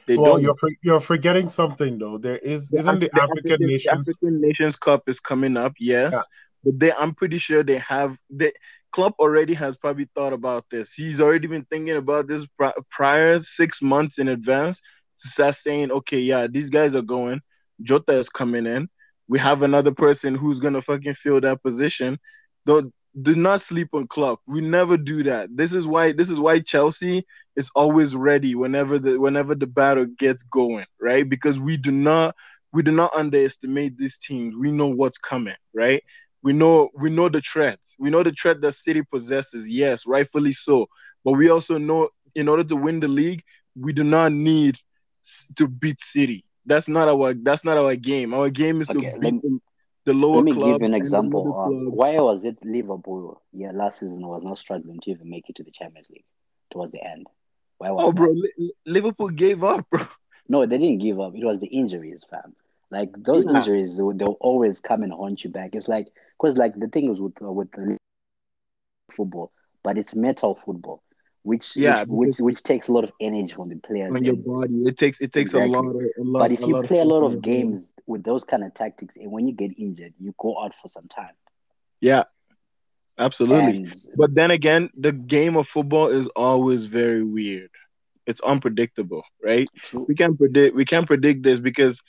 [0.05, 0.41] They well, don't.
[0.41, 2.17] You're, you're forgetting something though.
[2.17, 5.73] There is isn't the, the African, African Nations African Nations Cup is coming up.
[5.79, 6.21] Yes, yeah.
[6.63, 8.17] But they, I'm pretty sure they have.
[8.29, 8.53] The
[8.91, 10.93] club already has probably thought about this.
[10.93, 12.45] He's already been thinking about this
[12.89, 14.81] prior six months in advance
[15.21, 17.41] to start saying, okay, yeah, these guys are going.
[17.81, 18.87] Jota is coming in.
[19.27, 22.19] We have another person who's gonna fucking fill that position.
[22.65, 24.39] Don't do not sleep on Klopp.
[24.47, 25.55] We never do that.
[25.55, 30.05] This is why this is why Chelsea is always ready whenever the whenever the battle
[30.17, 31.27] gets going, right?
[31.27, 32.35] Because we do not
[32.71, 34.55] we do not underestimate these teams.
[34.55, 36.01] We know what's coming, right?
[36.41, 37.79] We know we know the threat.
[37.99, 39.67] We know the threat that City possesses.
[39.67, 40.87] Yes, rightfully so.
[41.23, 43.43] But we also know in order to win the league,
[43.75, 44.77] we do not need
[45.55, 46.45] to beat City.
[46.65, 48.33] That's not our that's not our game.
[48.33, 49.59] Our game is okay, to beat me,
[50.05, 50.35] the lower.
[50.35, 51.55] Let me give you an example.
[51.57, 53.41] Uh, why was it Liverpool?
[53.51, 56.25] Yeah, last season was not struggling to even make it to the Champions League
[56.71, 57.27] towards the end.
[57.77, 58.15] Why was oh, that?
[58.15, 58.35] bro,
[58.85, 60.07] Liverpool gave up, bro.
[60.49, 61.33] No, they didn't give up.
[61.35, 62.53] It was the injuries, fam.
[62.91, 63.59] Like those yeah.
[63.59, 65.73] injuries, they'll always come and haunt you back.
[65.73, 67.69] It's like because like the thing is with uh, with
[69.09, 69.51] football,
[69.83, 71.01] but it's metal football,
[71.43, 74.15] which yeah, which, which, which takes a lot of energy from the players.
[74.15, 75.73] On your body, it takes it takes exactly.
[75.73, 75.89] a lot.
[75.89, 78.73] Of, a lot but if you play a lot of games with those kind of
[78.73, 81.33] tactics, and when you get injured, you go out for some time.
[81.99, 82.23] Yeah,
[83.17, 83.77] absolutely.
[83.77, 87.69] And, but then again, the game of football is always very weird.
[88.25, 89.67] It's unpredictable, right?
[89.81, 90.05] True.
[90.07, 90.75] We can't predict.
[90.75, 92.01] We can't predict this because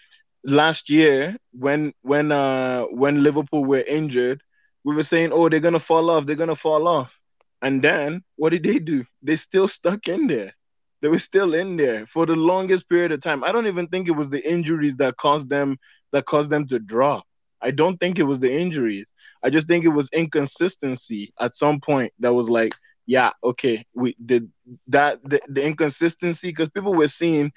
[0.44, 4.42] last year when when uh when Liverpool were injured,
[4.84, 6.24] we were saying, "Oh, they're gonna fall off.
[6.24, 7.18] They're gonna fall off."
[7.64, 9.06] And then what did they do?
[9.22, 10.54] They still stuck in there.
[11.02, 13.44] They were still in there for the longest period of time.
[13.44, 15.78] I don't even think it was the injuries that caused them
[16.12, 17.24] that caused them to drop.
[17.62, 19.12] I don't think it was the injuries.
[19.42, 22.74] I just think it was inconsistency at some point that was like,
[23.06, 24.50] yeah, okay, we did
[24.88, 27.52] that the, the inconsistency because people were seeing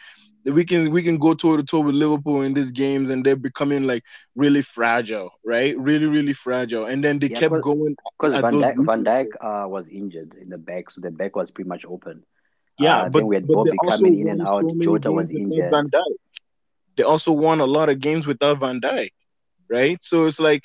[0.54, 3.36] we can we can go toe to toe with Liverpool in these games and they're
[3.36, 4.04] becoming like
[4.36, 5.78] really fragile, right?
[5.78, 6.86] Really, really fragile.
[6.86, 7.96] And then they Yeah, kept going.
[8.20, 9.04] cause Van Dijk, Van.
[9.04, 12.24] Dijk uh, was injured in the back, so the back was pretty much open.
[12.78, 14.66] Yeah, Uh, but then we had but Bobby coming in and out.
[14.66, 15.70] so Jota was injured.
[15.70, 16.18] Van Dijk.
[16.98, 19.12] They also won a lot of games without Van Dijk,
[19.70, 19.98] right?
[20.02, 20.64] So it's like,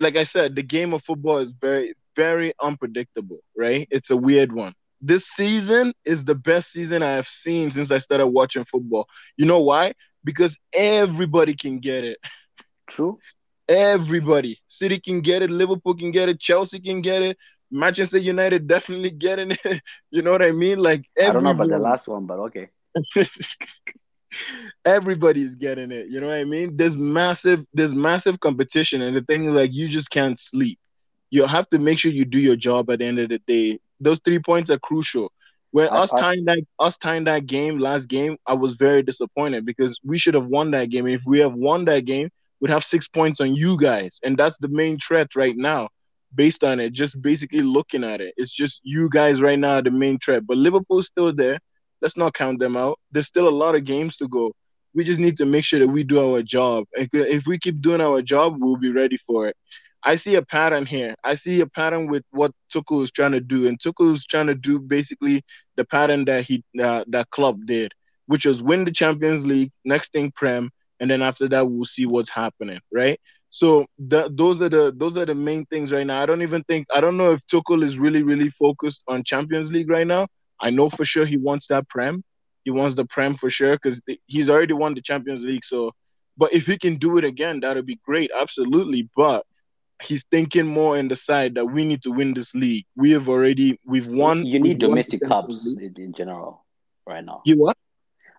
[0.00, 3.86] like I said, the game of football is very, very unpredictable, right?
[3.90, 4.74] It's a weird one.
[5.00, 9.06] This season is the best season I have seen since I started watching football.
[9.36, 9.94] You know why?
[10.24, 12.18] Because everybody can get it.
[12.86, 13.18] True.
[13.68, 14.60] Everybody.
[14.68, 15.50] City can get it.
[15.50, 16.40] Liverpool can get it.
[16.40, 17.36] Chelsea can get it.
[17.70, 19.82] Manchester United definitely getting it.
[20.10, 20.78] You know what I mean?
[20.78, 22.68] Like I don't know about the last one, but okay.
[24.84, 26.08] Everybody's getting it.
[26.08, 26.76] You know what I mean?
[26.76, 30.78] There's massive, there's massive competition, and the thing is, like, you just can't sleep.
[31.30, 33.80] You have to make sure you do your job at the end of the day.
[34.00, 35.32] Those three points are crucial.
[35.70, 39.02] When I, us I, tying that, us tying that game last game, I was very
[39.02, 41.06] disappointed because we should have won that game.
[41.06, 42.30] And if we have won that game,
[42.60, 45.88] we'd have six points on you guys, and that's the main threat right now.
[46.34, 49.82] Based on it, just basically looking at it, it's just you guys right now are
[49.82, 50.46] the main threat.
[50.46, 51.58] But Liverpool's still there.
[52.02, 52.98] Let's not count them out.
[53.12, 54.52] There's still a lot of games to go.
[54.94, 56.84] We just need to make sure that we do our job.
[56.92, 59.56] If we keep doing our job, we'll be ready for it.
[60.04, 61.14] I see a pattern here.
[61.24, 64.46] I see a pattern with what Tuchel is trying to do, and Tuchel is trying
[64.46, 65.44] to do basically
[65.76, 67.92] the pattern that he uh, that club did,
[68.26, 72.06] which was win the Champions League, next thing Prem, and then after that we'll see
[72.06, 73.20] what's happening, right?
[73.50, 76.22] So the, those are the those are the main things right now.
[76.22, 79.70] I don't even think I don't know if Tuchel is really really focused on Champions
[79.72, 80.28] League right now.
[80.60, 82.22] I know for sure he wants that Prem.
[82.64, 85.64] He wants the Prem for sure because he's already won the Champions League.
[85.64, 85.92] So,
[86.36, 89.08] but if he can do it again, that'll be great, absolutely.
[89.16, 89.44] But
[90.02, 92.84] he's thinking more in the side that we need to win this league.
[92.96, 94.44] We have already we've won.
[94.44, 96.64] you need domestic Champions cups in, in general
[97.06, 97.42] right now.
[97.44, 97.76] You what?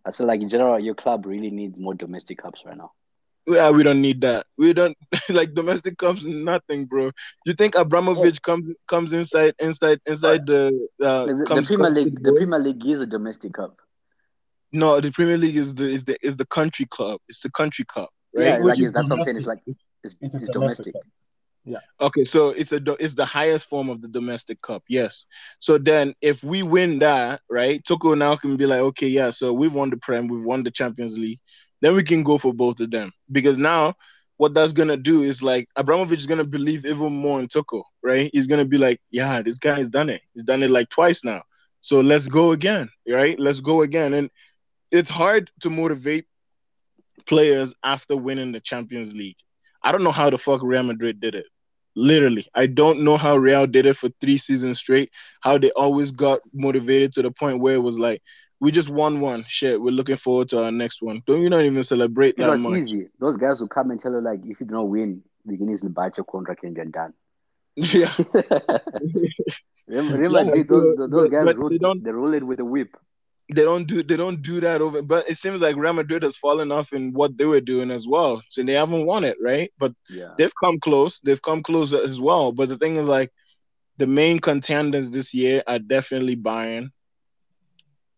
[0.05, 2.91] I said, like in general, your club really needs more domestic cups right now.
[3.47, 4.45] Yeah, we don't need that.
[4.57, 4.95] We don't
[5.29, 6.23] like domestic cups.
[6.23, 7.11] Nothing, bro.
[7.45, 12.15] You think Oh, Abramovich comes comes inside inside inside the uh the, the Premier League,
[12.15, 12.37] the the?
[12.37, 13.77] Premier League is a domestic cup.
[14.71, 17.19] No, the Premier League is the is the is the country club.
[17.27, 18.45] It's the country cup, right?
[18.45, 19.37] Yeah, Which like that's what I'm saying.
[19.37, 19.61] It's like
[20.03, 20.95] it's, It's it's domestic domestic.
[21.65, 21.79] Yeah.
[22.01, 24.83] Okay, so it's a it's the highest form of the domestic cup.
[24.89, 25.25] Yes.
[25.59, 29.31] So then, if we win that, right, Toko now can be like, okay, yeah.
[29.31, 31.39] So we've won the Prem, we've won the Champions League.
[31.81, 33.95] Then we can go for both of them because now
[34.37, 38.29] what that's gonna do is like Abramovich is gonna believe even more in Toko, right?
[38.33, 40.21] He's gonna be like, yeah, this guy has done it.
[40.33, 41.43] He's done it like twice now.
[41.81, 43.39] So let's go again, right?
[43.39, 44.13] Let's go again.
[44.13, 44.29] And
[44.91, 46.25] it's hard to motivate
[47.27, 49.37] players after winning the Champions League.
[49.83, 51.45] I don't know how the fuck Real Madrid did it.
[51.95, 55.11] Literally, I don't know how Real did it for three seasons straight.
[55.41, 58.21] How they always got motivated to the point where it was like,
[58.61, 59.45] we just won one.
[59.47, 61.23] Shit, we're looking forward to our next one.
[61.25, 62.77] Don't you not even celebrate It that was much?
[62.83, 63.07] easy.
[63.19, 65.91] Those guys will come and tell you like, if you don't win, we can easily
[65.91, 67.13] buy your contract and you're done.
[67.75, 68.11] Yeah,
[69.87, 72.65] Real Yeah, those those but- guys but rule, they don't- they rule it with a
[72.65, 72.95] whip.
[73.53, 75.01] They don't do they don't do that over.
[75.01, 78.07] But it seems like Real Madrid has fallen off in what they were doing as
[78.07, 78.41] well.
[78.49, 79.71] So they haven't won it, right?
[79.79, 80.33] But Yeah.
[80.37, 81.19] they've come close.
[81.21, 82.51] They've come close as well.
[82.51, 83.31] But the thing is, like,
[83.97, 86.91] the main contenders this year are definitely Bayern,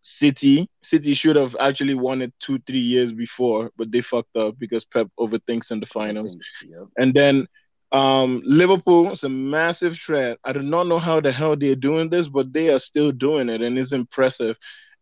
[0.02, 0.68] City.
[0.84, 4.86] City should have actually won it two, three years before, but they fucked up because
[4.86, 6.36] Pep overthinks in the finals.
[6.68, 6.88] yep.
[6.98, 7.48] And then
[7.92, 10.40] um, Liverpool is a massive threat.
[10.44, 13.50] I do not know how the hell they're doing this, but they are still doing
[13.50, 14.58] it, and it's impressive.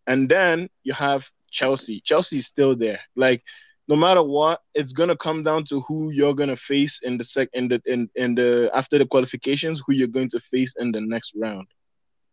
[0.10, 2.02] And then you have Chelsea.
[2.04, 3.00] Chelsea's still there.
[3.16, 3.44] Like
[3.88, 7.48] no matter what, it's gonna come down to who you're gonna face in the sec
[7.54, 11.00] in the in, in the after the qualifications, who you're going to face in the
[11.00, 11.68] next round.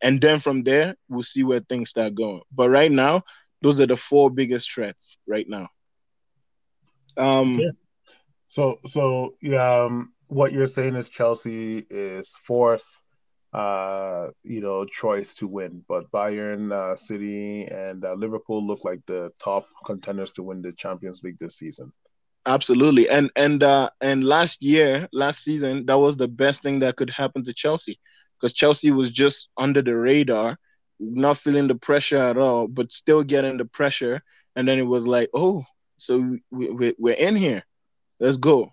[0.02, 2.42] And then from there, we'll see where things start going.
[2.50, 3.22] But right now,
[3.62, 5.68] those are the four biggest threats right now.
[7.16, 7.70] Um Yeah.
[8.48, 13.02] So, so yeah, um, what you're saying is Chelsea is fourth,
[13.56, 19.00] uh, you know, choice to win, but Bayern, uh, City, and uh, Liverpool look like
[19.06, 21.92] the top contenders to win the Champions League this season.
[22.46, 23.08] Absolutely.
[23.08, 27.10] And and uh and last year, last season, that was the best thing that could
[27.10, 27.98] happen to Chelsea
[28.38, 30.56] because Chelsea was just under the radar,
[31.00, 34.22] not feeling the pressure at all, but still getting the pressure.
[34.54, 35.64] And then it was like, oh,
[35.98, 37.64] so we, we, we're in here.
[38.20, 38.70] Let's go.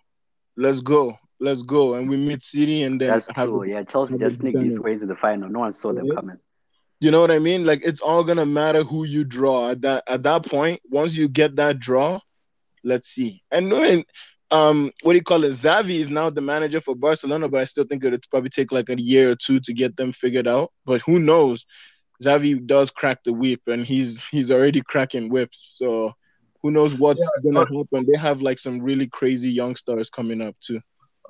[0.56, 1.16] Let's go.
[1.44, 1.96] Let's go.
[1.96, 3.64] And we meet City and then That's have true.
[3.64, 5.50] a- Yeah, Chelsea just sneaked good its way to the final.
[5.50, 6.40] No one saw them coming.
[7.00, 7.66] You know what I mean?
[7.66, 10.82] Like it's all gonna matter who you draw at that at that point.
[10.90, 12.20] Once you get that draw,
[12.84, 13.44] let's see.
[13.52, 14.06] And knowing
[14.52, 15.54] um, what do you call it?
[15.54, 18.90] Xavi is now the manager for Barcelona, but I still think it'll probably take like
[18.90, 20.72] a year or two to get them figured out.
[20.86, 21.66] But who knows?
[22.24, 25.76] Xavi does crack the whip, and he's he's already cracking whips.
[25.78, 26.14] So
[26.62, 28.06] who knows what's yeah, gonna happen?
[28.12, 30.80] They have like some really crazy young stars coming up too.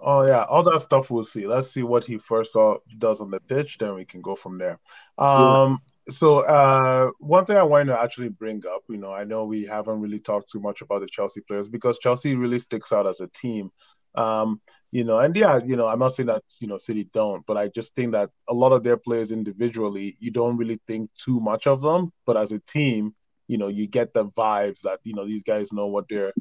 [0.04, 1.48] Oh yeah, all that stuff we'll see.
[1.48, 2.56] Let's see what he first
[2.98, 4.80] does on the pitch, then we can go from there.
[5.18, 6.13] Um, yeah.
[6.13, 9.66] so uh, one thing I want to actually bring up, you know, I know we
[9.66, 13.22] haven't really talked too much about the Chelsea players because Chelsea really sticks out as
[13.22, 13.72] a team.
[14.16, 14.62] Um,
[14.92, 17.58] you know, and yeah, you know, I'm not saying that you know City don't, but
[17.58, 21.39] I just think that a lot of their players individually, you don't really think too
[21.39, 23.16] much of them, but as a team,
[23.48, 26.34] you know, you get the vibes that you know these guys know what they're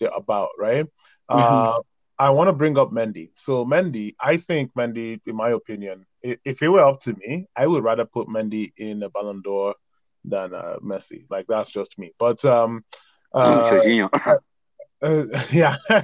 [0.00, 0.86] they're about, right?
[1.30, 1.38] Mm-hmm.
[1.38, 1.80] Uh,
[2.18, 3.30] I want to bring up Mendy.
[3.36, 7.66] So Mendy, I think Mendy, in my opinion, if it were up to me, I
[7.66, 9.74] would rather put Mendy in a Ballon d'Or
[10.24, 11.24] than uh, Messi.
[11.30, 12.12] Like that's just me.
[12.18, 12.84] But um,
[13.32, 14.38] uh, Jorginho.
[15.00, 15.76] Uh, yeah.
[15.90, 16.02] uh,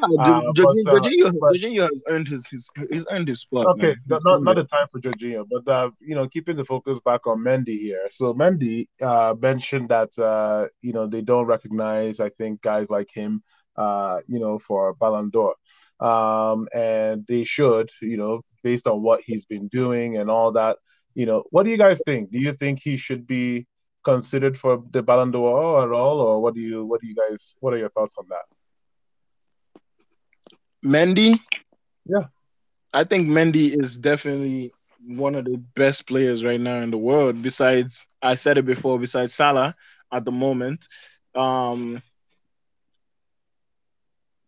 [0.00, 3.66] Jorginho, but, uh, Jorginho, has earned his, his he's earned his spot.
[3.66, 7.00] Okay, not not, not the time for Jorginho, but uh, you know, keeping the focus
[7.04, 8.06] back on Mendy here.
[8.10, 13.10] So Mendy uh, mentioned that uh, you know they don't recognize, I think, guys like
[13.12, 13.42] him
[13.76, 15.54] uh, you know, for Ballon d'Or.
[15.98, 20.78] Um, and they should, you know, based on what he's been doing and all that.
[21.14, 22.30] You know, what do you guys think?
[22.30, 23.66] Do you think he should be
[24.04, 27.56] considered for the Ballon d'Or at all, or what do you what do you guys
[27.60, 28.46] what are your thoughts on that?
[30.84, 31.40] Mendy,
[32.04, 32.26] yeah,
[32.92, 34.72] I think Mendy is definitely
[35.06, 37.42] one of the best players right now in the world.
[37.42, 38.98] Besides, I said it before.
[38.98, 39.74] Besides Salah,
[40.12, 40.86] at the moment,
[41.34, 42.02] um,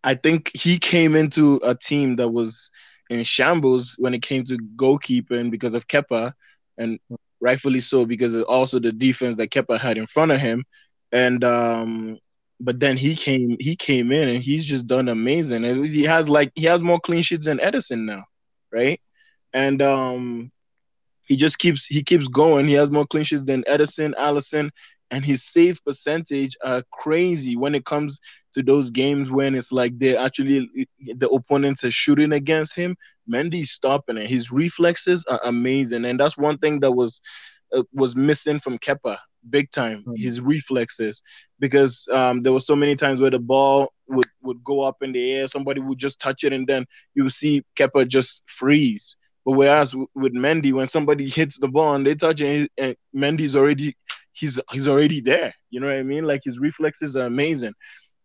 [0.08, 2.70] I think he came into a team that was
[3.10, 6.32] in shambles when it came to goalkeeping because of Kepa,
[6.78, 6.98] and
[7.42, 10.64] rightfully so because of also the defense that Kepa had in front of him.
[11.12, 12.18] And um,
[12.58, 15.66] but then he came he came in and he's just done amazing.
[15.66, 18.24] And he has like he has more clean sheets than Ederson now,
[18.72, 19.02] right?
[19.52, 20.50] And um,
[21.24, 22.66] he just keeps he keeps going.
[22.66, 24.70] He has more clean sheets than Ederson, Alisson,
[25.10, 28.20] and his save percentage are crazy when it comes
[28.54, 32.96] to those games when it's like they're actually the opponents are shooting against him.
[33.30, 34.28] Mendy's stopping it.
[34.28, 37.20] His reflexes are amazing, and that's one thing that was
[37.74, 39.18] uh, was missing from Kepa
[39.50, 40.00] big time.
[40.00, 40.14] Mm-hmm.
[40.16, 41.22] His reflexes,
[41.58, 45.12] because um, there were so many times where the ball would would go up in
[45.12, 49.16] the air, somebody would just touch it, and then you see Kepa just freeze.
[49.44, 53.56] But whereas with Mendy, when somebody hits the ball and they touch it, and Mendy's
[53.56, 53.96] already
[54.38, 55.54] he's he's already there.
[55.70, 56.24] You know what I mean?
[56.24, 57.74] Like his reflexes are amazing.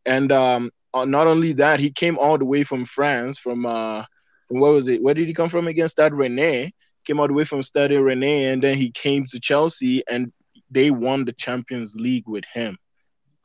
[0.06, 4.04] And um, uh, not only that, he came all the way from France, from uh,
[4.47, 5.02] from where was it?
[5.02, 5.89] Where did he come from again?
[5.89, 6.71] Stade Rennais.
[7.06, 10.32] Came all the way from Stade Rennais, and then he came to Chelsea, and
[10.71, 12.78] they won the Champions League with him.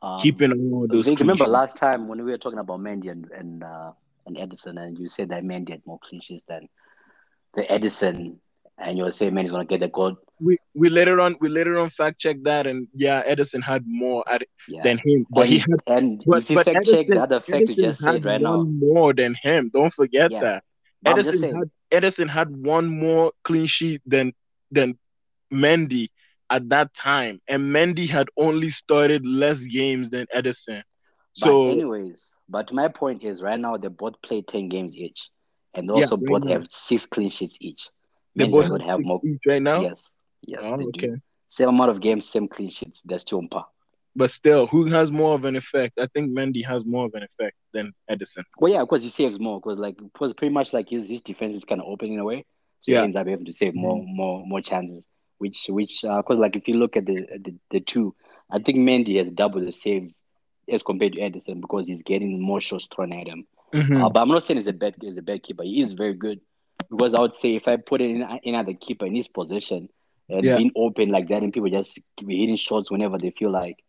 [0.01, 1.07] Um, keeping all those.
[1.19, 3.91] Remember last time when we were talking about Mendy and and, uh,
[4.27, 6.69] and Ederson, and you said that Mendy had more clean sheets than
[7.55, 8.37] the Ederson,
[8.81, 10.17] and you were saying Mendy's gonna get the gold.
[10.39, 14.23] We we later on we later on fact check that and yeah Ederson had more
[14.29, 14.81] at, yeah.
[14.83, 15.25] than him.
[15.29, 17.83] But and, he had and but, if you fact check the other fact Ederson you
[17.83, 18.63] just said right now.
[18.63, 19.69] more than him.
[19.73, 20.41] Don't forget yeah.
[20.41, 20.63] that.
[21.05, 24.33] Ederson had Ederson had one more clean sheet than
[24.71, 24.97] than
[25.51, 26.09] Mendy
[26.49, 30.83] at that time and Mendy had only started less games than Ederson.
[31.33, 35.19] so but anyways but my point is right now they both play 10 games each
[35.75, 37.81] and also yeah, both have six clean sheets each
[38.35, 40.09] they both would have more right now yes
[40.41, 41.07] Yes, oh, okay.
[41.07, 41.21] Do.
[41.49, 43.01] Same amount of games, same clean sheets.
[43.03, 43.67] They're still on par.
[44.15, 45.99] But still, who has more of an effect?
[45.99, 48.43] I think Mendy has more of an effect than Ederson.
[48.57, 49.59] Well, yeah, because he saves more.
[49.59, 52.23] Because like, because pretty much like his his defense is kind of open in a
[52.23, 52.45] way,
[52.81, 52.99] so yeah.
[52.99, 54.15] he ends up having to save more mm-hmm.
[54.15, 55.05] more more chances.
[55.37, 58.15] Which which because uh, like if you look at the, the the two,
[58.51, 60.13] I think Mendy has double the saves
[60.67, 63.45] as compared to Ederson because he's getting more shots thrown at him.
[63.73, 64.03] Mm-hmm.
[64.03, 65.63] Uh, but I'm not saying he's a bad he's a bad keeper.
[65.63, 66.41] He is very good
[66.89, 69.89] because I would say if I put it in in other keeper in his position,
[70.29, 70.57] and yeah.
[70.57, 73.83] being open like that and people just hitting shots whenever they feel like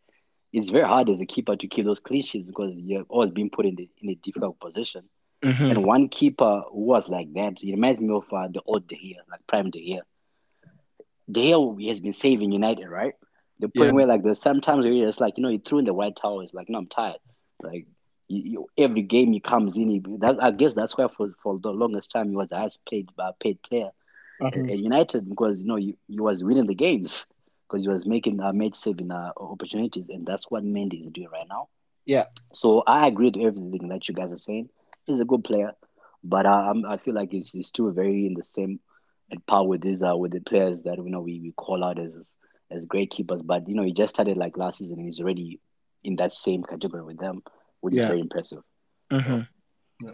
[0.52, 3.50] it's very hard as a keeper to keep those clean sheets because you're always being
[3.50, 5.08] put in, the, in a difficult position.
[5.44, 5.64] Mm-hmm.
[5.64, 8.96] And one keeper who was like that, it reminds me of uh, the old De
[8.96, 10.00] Gea, like Prime De Gea.
[11.30, 13.14] De Gea has been saving United, right?
[13.60, 13.92] The point yeah.
[13.92, 16.40] where like there's sometimes where just like, you know, he threw in the white towel,
[16.40, 17.18] it's like, no, I'm tired.
[17.62, 17.86] Like
[18.30, 18.42] you,
[18.76, 21.70] you, every game he comes in, he, that, I guess that's why for, for the
[21.70, 23.90] longest time he was the highest paid, uh, paid player
[24.40, 24.68] mm-hmm.
[24.68, 27.24] United because you know he, he was winning the games
[27.68, 31.28] because he was making uh, match saving uh, opportunities, and that's what Mendy is doing
[31.32, 31.68] right now.
[32.04, 32.24] Yeah.
[32.52, 34.70] So I agree to everything that you guys are saying.
[35.04, 35.72] He's a good player,
[36.24, 38.80] but uh, I feel like he's, he's still very in the same
[39.32, 41.98] at par with these uh, with the players that you know we, we call out
[41.98, 42.12] as
[42.70, 43.42] as great keepers.
[43.42, 45.60] But you know he just started like last season, and he's already
[46.02, 47.42] in that same category with them,
[47.80, 48.02] which yeah.
[48.02, 48.62] is very impressive.
[49.12, 50.06] Mm-hmm.
[50.06, 50.12] Yeah.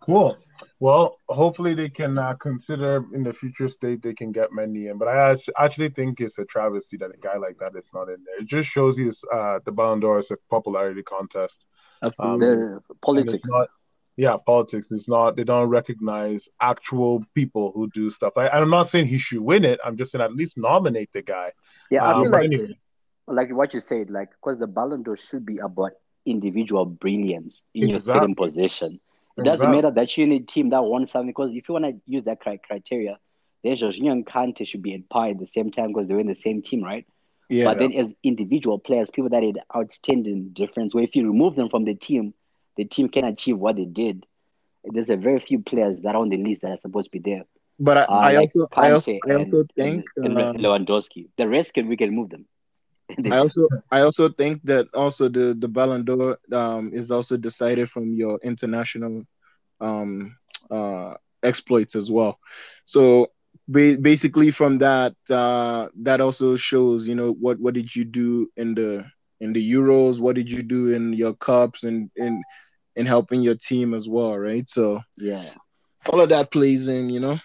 [0.00, 0.38] Cool.
[0.80, 4.98] Well, hopefully they can uh, consider in the future state they can get Mendy in.
[4.98, 8.16] But I actually think it's a travesty that a guy like that is not in
[8.24, 8.40] there.
[8.40, 11.64] It just shows you uh, the Ballon d'Or is a popularity contest.
[12.02, 12.74] Absolutely.
[12.74, 13.42] Um, politics.
[13.46, 13.68] Not,
[14.16, 15.36] yeah, politics is not.
[15.36, 18.32] They don't recognize actual people who do stuff.
[18.36, 19.78] I, I'm not saying he should win it.
[19.84, 21.52] I'm just saying at least nominate the guy.
[21.90, 22.78] Yeah, I um, feel like, anyway.
[23.26, 25.92] like what you said, like because the Ballon d'Or should be about
[26.30, 27.90] individual brilliance in exactly.
[27.90, 29.00] your certain position.
[29.36, 31.84] It doesn't matter that you need a team that wants something because if you want
[31.84, 33.18] to use that criteria,
[33.62, 36.26] then Jorginho and Kante should be at par at the same time because they're in
[36.26, 37.06] the same team, right?
[37.48, 37.64] Yeah.
[37.64, 41.68] But then as individual players, people that had outstanding difference, where if you remove them
[41.68, 42.34] from the team,
[42.76, 44.26] the team can achieve what they did.
[44.84, 47.30] There's a very few players that are on the list that are supposed to be
[47.30, 47.44] there.
[47.80, 50.56] But I, uh, I like also, I also, I also and, think and, and um,
[50.56, 51.28] Lewandowski.
[51.36, 52.46] The rest can we can move them.
[53.30, 57.90] I also I also think that also the the Ballon d'Or um, is also decided
[57.90, 59.24] from your international
[59.80, 60.36] um,
[60.70, 62.38] uh, exploits as well.
[62.84, 63.28] So
[63.68, 68.48] ba- basically, from that uh, that also shows you know what what did you do
[68.56, 69.04] in the
[69.40, 70.20] in the Euros?
[70.20, 72.42] What did you do in your cups and in
[72.96, 74.68] in helping your team as well, right?
[74.68, 75.50] So yeah,
[76.06, 77.38] all of that plays in, you know.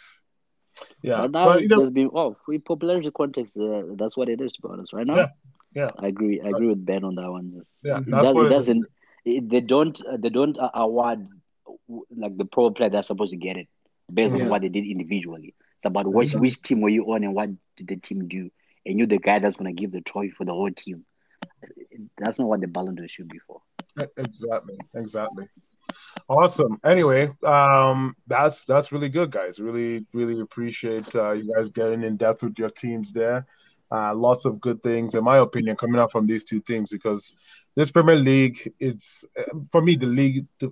[1.02, 3.54] Yeah, but now but, you know, there's been oh, we popularity context.
[3.58, 4.94] Uh, that's what it is to be honest.
[4.94, 5.28] Right now, yeah,
[5.76, 5.92] yeah.
[5.98, 6.42] I agree.
[6.42, 7.62] I agree with Ben on that one.
[7.84, 8.86] Yeah, it, does, it doesn't.
[9.26, 10.00] It, they don't.
[10.06, 11.28] Uh, they don't uh, award
[12.16, 13.68] like the pro player that's supposed to get it
[14.12, 14.44] based yeah.
[14.44, 15.56] on what they did individually.
[15.58, 16.40] It's about which mm-hmm.
[16.40, 18.50] which team were you on and what did the team do,
[18.86, 21.06] and you're the guy that's gonna give the trophy for the whole team.
[22.18, 23.62] That's not what the Ballon d'Or should be for.
[24.18, 24.78] Exactly.
[24.96, 25.48] Exactly.
[26.30, 26.80] Awesome.
[26.86, 29.60] Anyway, um, that's that's really good, guys.
[29.60, 33.46] Really, really appreciate uh, you guys getting in depth with your teams there.
[33.94, 37.32] Uh, lots of good things, in my opinion, coming out from these two teams because
[37.76, 39.24] this Premier League, it's
[39.72, 40.48] for me the league.
[40.60, 40.72] The,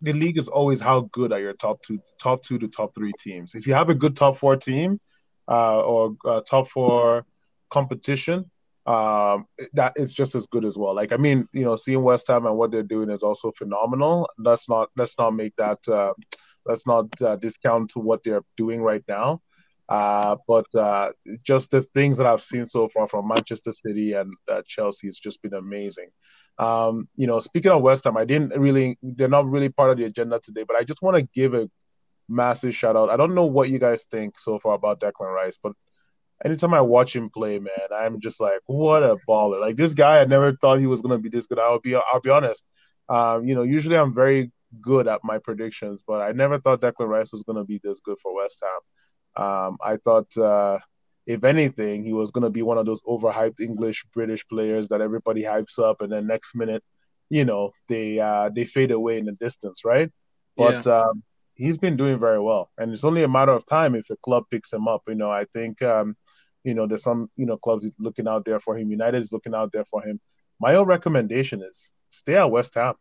[0.00, 3.12] the league is always how good are your top two, top two to top three
[3.18, 3.54] teams.
[3.54, 5.00] If you have a good top four team
[5.48, 7.26] uh, or uh, top four
[7.70, 8.50] competition,
[8.86, 10.94] um, that is just as good as well.
[10.94, 14.28] Like I mean, you know, seeing West Ham and what they're doing is also phenomenal.
[14.38, 16.12] Let's not let's not make that uh,
[16.66, 19.40] let's not uh, discount to what they're doing right now.
[19.88, 21.10] Uh, but uh,
[21.42, 25.18] just the things that I've seen so far from Manchester City and uh, Chelsea has
[25.18, 26.08] just been amazing.
[26.58, 29.98] Um, you know, speaking of West Ham, I didn't really, they're not really part of
[29.98, 31.68] the agenda today, but I just want to give a
[32.28, 33.10] massive shout out.
[33.10, 35.72] I don't know what you guys think so far about Declan Rice, but
[36.44, 39.60] anytime I watch him play, man, I'm just like, what a baller!
[39.60, 41.58] Like this guy, I never thought he was gonna be this good.
[41.58, 42.64] I'll be, I'll be honest.
[43.08, 47.08] Um, you know, usually I'm very good at my predictions, but I never thought Declan
[47.08, 48.80] Rice was gonna be this good for West Ham.
[49.36, 50.78] Um, I thought, uh,
[51.26, 55.00] if anything, he was going to be one of those overhyped English British players that
[55.00, 56.84] everybody hypes up, and then next minute,
[57.30, 60.10] you know, they uh, they fade away in the distance, right?
[60.56, 61.00] But yeah.
[61.00, 61.22] um,
[61.54, 64.44] he's been doing very well, and it's only a matter of time if a club
[64.50, 65.02] picks him up.
[65.08, 66.16] You know, I think, um,
[66.62, 68.90] you know, there's some you know clubs looking out there for him.
[68.90, 70.20] United is looking out there for him.
[70.60, 72.94] My own recommendation is stay at West Ham.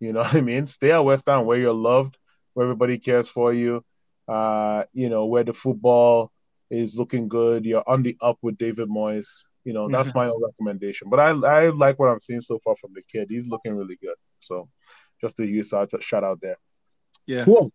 [0.00, 0.66] You know what I mean?
[0.66, 2.18] Stay at West Ham where you're loved,
[2.52, 3.84] where everybody cares for you
[4.30, 6.30] uh, you know, where the football
[6.70, 7.64] is looking good.
[7.64, 9.44] You're on the up with David Moyes.
[9.64, 10.18] You know, that's mm-hmm.
[10.18, 11.10] my own recommendation.
[11.10, 13.26] But I I like what I'm seeing so far from the kid.
[13.28, 14.14] He's looking really good.
[14.38, 14.68] So
[15.20, 16.56] just a huge shout out there.
[17.26, 17.44] Yeah.
[17.44, 17.72] Cool.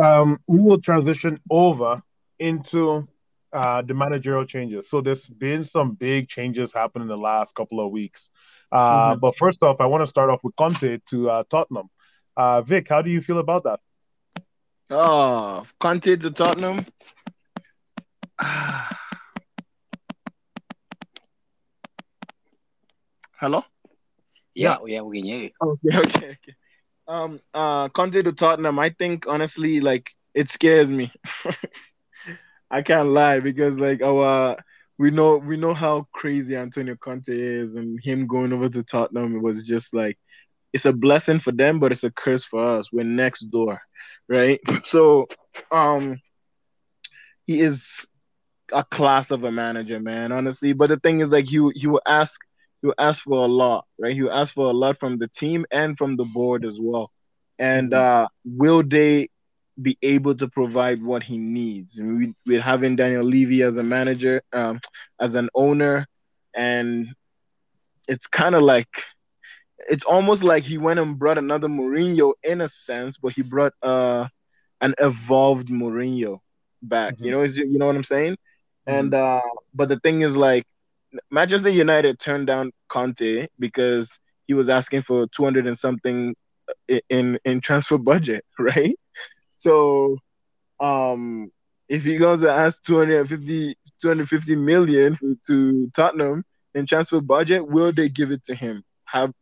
[0.00, 2.00] Um, we will transition over
[2.38, 3.06] into
[3.52, 4.88] uh, the managerial changes.
[4.88, 8.20] So there's been some big changes happening in the last couple of weeks.
[8.72, 9.20] Uh, mm-hmm.
[9.20, 11.88] But first off, I want to start off with Conte to uh, Tottenham.
[12.36, 13.80] Uh, Vic, how do you feel about that?
[14.92, 16.84] Oh, Conte to Tottenham.
[23.38, 23.62] Hello?
[24.54, 25.50] Yeah, yeah, we can hear you.
[25.62, 26.54] Okay, okay, okay.
[27.06, 28.80] Um, uh, Conte to Tottenham.
[28.80, 31.12] I think honestly, like it scares me.
[32.70, 34.56] I can't lie because like our
[34.98, 39.36] we know we know how crazy Antonio Conte is, and him going over to Tottenham
[39.36, 40.18] it was just like
[40.72, 42.92] it's a blessing for them, but it's a curse for us.
[42.92, 43.80] We're next door
[44.30, 44.60] right?
[44.84, 45.26] So,
[45.70, 46.20] um,
[47.46, 48.06] he is
[48.72, 50.32] a class of a manager, man.
[50.32, 52.40] Honestly, but the thing is, like, you you ask
[52.82, 54.14] you ask for a lot, right?
[54.14, 57.10] You ask for a lot from the team and from the board as well.
[57.58, 58.24] And mm-hmm.
[58.24, 59.28] uh, will they
[59.80, 61.98] be able to provide what he needs?
[61.98, 64.80] And we we're having Daniel Levy as a manager, um,
[65.20, 66.06] as an owner,
[66.54, 67.08] and
[68.08, 68.88] it's kind of like
[69.88, 73.72] it's almost like he went and brought another Mourinho in a sense, but he brought
[73.82, 74.26] uh
[74.80, 76.40] an evolved Mourinho
[76.82, 77.14] back.
[77.14, 77.24] Mm-hmm.
[77.24, 78.34] You know, is you know what I'm saying?
[78.34, 78.92] Mm-hmm.
[78.92, 79.40] And uh
[79.74, 80.64] but the thing is like
[81.30, 86.34] Manchester United turned down Conte because he was asking for 200 and something
[87.08, 88.96] in in transfer budget, right?
[89.56, 90.18] So,
[90.78, 91.50] um,
[91.88, 98.08] if he goes to ask 250, 250 million to Tottenham in transfer budget, will they
[98.08, 98.82] give it to him?
[99.04, 99.32] Have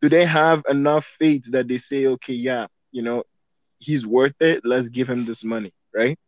[0.00, 3.24] do they have enough faith that they say, okay, yeah, you know,
[3.78, 4.62] he's worth it.
[4.64, 6.18] Let's give him this money, right?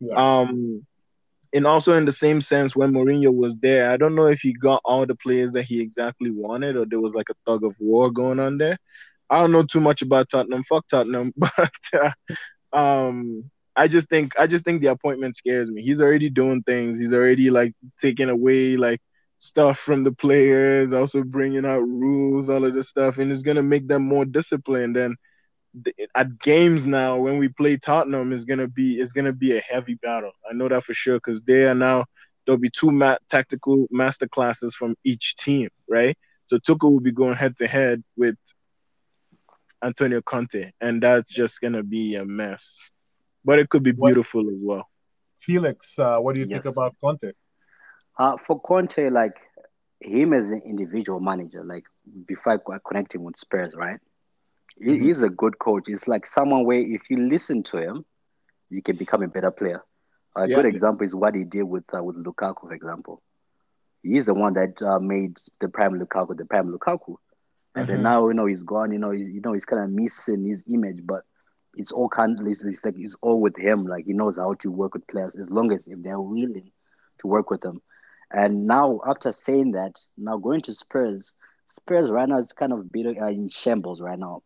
[0.00, 0.14] Yeah.
[0.14, 0.86] Um,
[1.52, 4.52] and also in the same sense, when Mourinho was there, I don't know if he
[4.52, 7.74] got all the players that he exactly wanted, or there was like a tug of
[7.78, 8.78] war going on there.
[9.30, 10.64] I don't know too much about Tottenham.
[10.64, 15.82] Fuck Tottenham, but uh, um, I just think I just think the appointment scares me.
[15.82, 16.98] He's already doing things.
[16.98, 19.00] He's already like taking away like
[19.38, 23.62] stuff from the players, also bringing out rules, all of this stuff, and it's gonna
[23.62, 24.96] make them more disciplined.
[24.96, 25.16] And
[26.14, 29.94] at games now, when we play Tottenham, is gonna be it's gonna be a heavy
[29.94, 30.32] battle.
[30.48, 32.04] I know that for sure because they are now
[32.44, 36.16] there'll be two ma- tactical master classes from each team, right?
[36.46, 38.36] So Tuchel will be going head to head with
[39.84, 42.90] Antonio Conte, and that's just gonna be a mess.
[43.44, 44.88] But it could be beautiful what, as well.
[45.40, 46.62] Felix, uh, what do you yes.
[46.62, 47.32] think about Conte?
[48.18, 49.36] Uh, for Conte, like
[50.00, 51.84] him as an individual manager, like
[52.26, 53.98] before I connect him with Spurs, right?
[54.80, 55.04] Mm-hmm.
[55.04, 55.84] He's a good coach.
[55.86, 58.04] It's like someone where if you listen to him,
[58.70, 59.82] you can become a better player.
[60.36, 60.56] A yeah.
[60.56, 63.22] good example is what he did with uh, with Lukaku, for example.
[64.02, 67.16] He's the one that uh, made the prime Lukaku the prime Lukaku,
[67.74, 67.92] and mm-hmm.
[67.92, 68.92] then now you know he's gone.
[68.92, 71.22] You know, he, you know he's kind of missing his image, but
[71.76, 73.86] it's all kind of it's, it's like it's all with him.
[73.86, 76.70] Like he knows how to work with players as long as if they're willing
[77.20, 77.82] to work with them.
[78.30, 81.32] And now, after saying that, now going to Spurs,
[81.70, 84.42] Spurs right now is kind of uh, in shambles right now.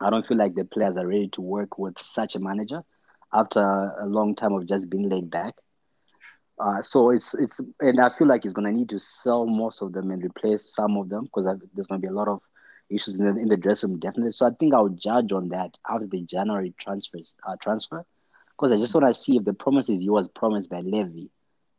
[0.00, 2.82] I don't feel like the players are ready to work with such a manager
[3.32, 5.54] after a long time of just being laid back.
[6.58, 9.92] Uh, so it's it's and I feel like he's gonna need to sell most of
[9.92, 11.44] them and replace some of them because
[11.74, 12.40] there's gonna be a lot of
[12.90, 14.32] issues in the, in the dressing room definitely.
[14.32, 18.04] So I think I'll judge on that after the January transfers uh, transfer
[18.56, 21.30] because I just want to see if the promises he was promised by Levy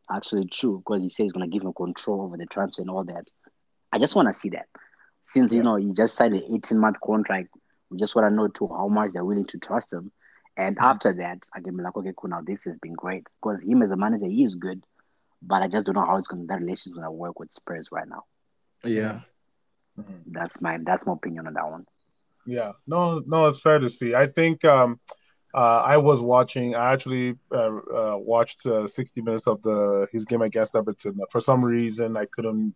[0.09, 2.89] actually true because he said he's going to give him control over the transfer and
[2.89, 3.25] all that.
[3.91, 4.67] I just want to see that.
[5.23, 5.57] Since, yeah.
[5.57, 7.49] you know, he just signed an 18 month contract,
[7.89, 10.11] we just want to know too how much they're willing to trust him.
[10.57, 10.85] And mm-hmm.
[10.85, 13.27] after that, I can be like, okay, cool, now this has been great.
[13.41, 14.83] Because him as a manager, he is good,
[15.41, 17.53] but I just don't know how it's going to, that relationship going to work with
[17.53, 18.23] Spurs right now.
[18.83, 19.21] Yeah.
[19.99, 20.31] Mm-hmm.
[20.31, 21.85] That's my that's my opinion on that one.
[22.45, 22.71] Yeah.
[22.87, 24.15] No, no, it's fair to see.
[24.15, 24.99] I think um
[25.59, 26.75] I was watching.
[26.75, 31.19] I actually uh, uh, watched uh, 60 minutes of the his game against Everton.
[31.31, 32.75] For some reason, I couldn't.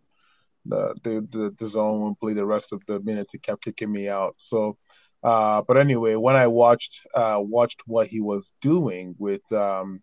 [0.70, 3.32] Uh, the, the DAZN would play the rest of the minutes.
[3.32, 4.34] It kept kicking me out.
[4.38, 4.76] So,
[5.22, 10.02] uh, but anyway, when I watched watched what he was doing with um,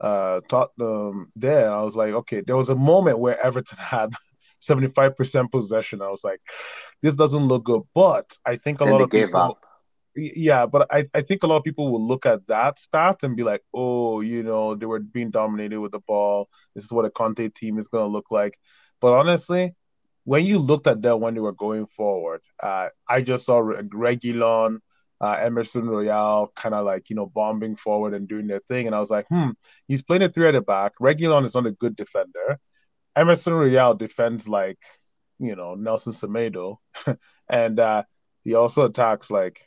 [0.00, 2.42] Tottenham, there I was like, okay.
[2.42, 4.10] There was a moment where Everton had
[4.62, 6.02] 75% possession.
[6.02, 6.40] I was like,
[7.02, 7.82] this doesn't look good.
[7.94, 9.40] But I think a and lot of people.
[9.40, 9.63] Up
[10.16, 13.36] yeah, but I, I think a lot of people will look at that stat and
[13.36, 16.48] be like, oh, you know, they were being dominated with the ball.
[16.74, 18.58] This is what a Conte team is going to look like.
[19.00, 19.74] But honestly,
[20.24, 24.78] when you looked at that when they were going forward, uh, I just saw Reguilon,
[25.20, 28.86] uh, Emerson Royal kind of like, you know, bombing forward and doing their thing.
[28.86, 29.50] And I was like, hmm,
[29.88, 30.92] he's playing a three at the back.
[31.00, 32.58] Reguilon is not a good defender.
[33.16, 34.78] Emerson Royal defends like,
[35.38, 36.76] you know, Nelson Semedo.
[37.48, 38.04] and uh,
[38.42, 39.60] he also attacks like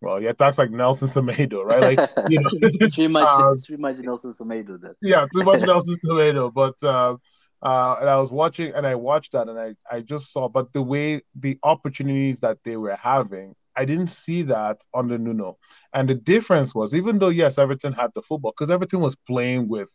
[0.00, 1.96] well, yeah, talks like Nelson Semedo, right?
[1.96, 4.80] Like you know, pretty much uh, pretty much Nelson Semedo.
[4.80, 4.94] Then.
[5.00, 6.52] Yeah, pretty much Nelson Semedo.
[6.52, 7.16] But uh,
[7.62, 10.72] uh, and I was watching, and I watched that, and I I just saw, but
[10.72, 15.58] the way the opportunities that they were having, I didn't see that under Nuno.
[15.94, 19.68] And the difference was, even though yes, Everton had the football, because Everton was playing
[19.68, 19.88] with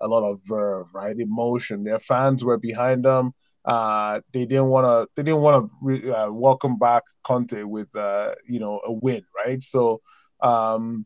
[0.00, 1.82] a lot of verve, right, emotion.
[1.82, 3.32] Their fans were behind them
[3.68, 8.34] uh, they didn't want to they didn't want to uh, welcome back Conte with uh,
[8.48, 9.62] you know a win, right?
[9.62, 10.00] So
[10.40, 11.04] um,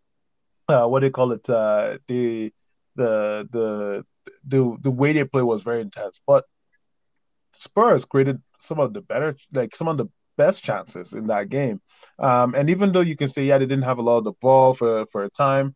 [0.68, 1.50] uh, what do you call it?
[1.50, 2.52] Uh, the
[2.94, 4.04] the the
[4.46, 6.44] the the way they play was very intense, but
[7.58, 10.06] Spurs created some of the better like some of the
[10.38, 11.80] best chances in that game.
[12.20, 14.34] Um, and even though you can say yeah they didn't have a lot of the
[14.40, 15.74] ball for for a time,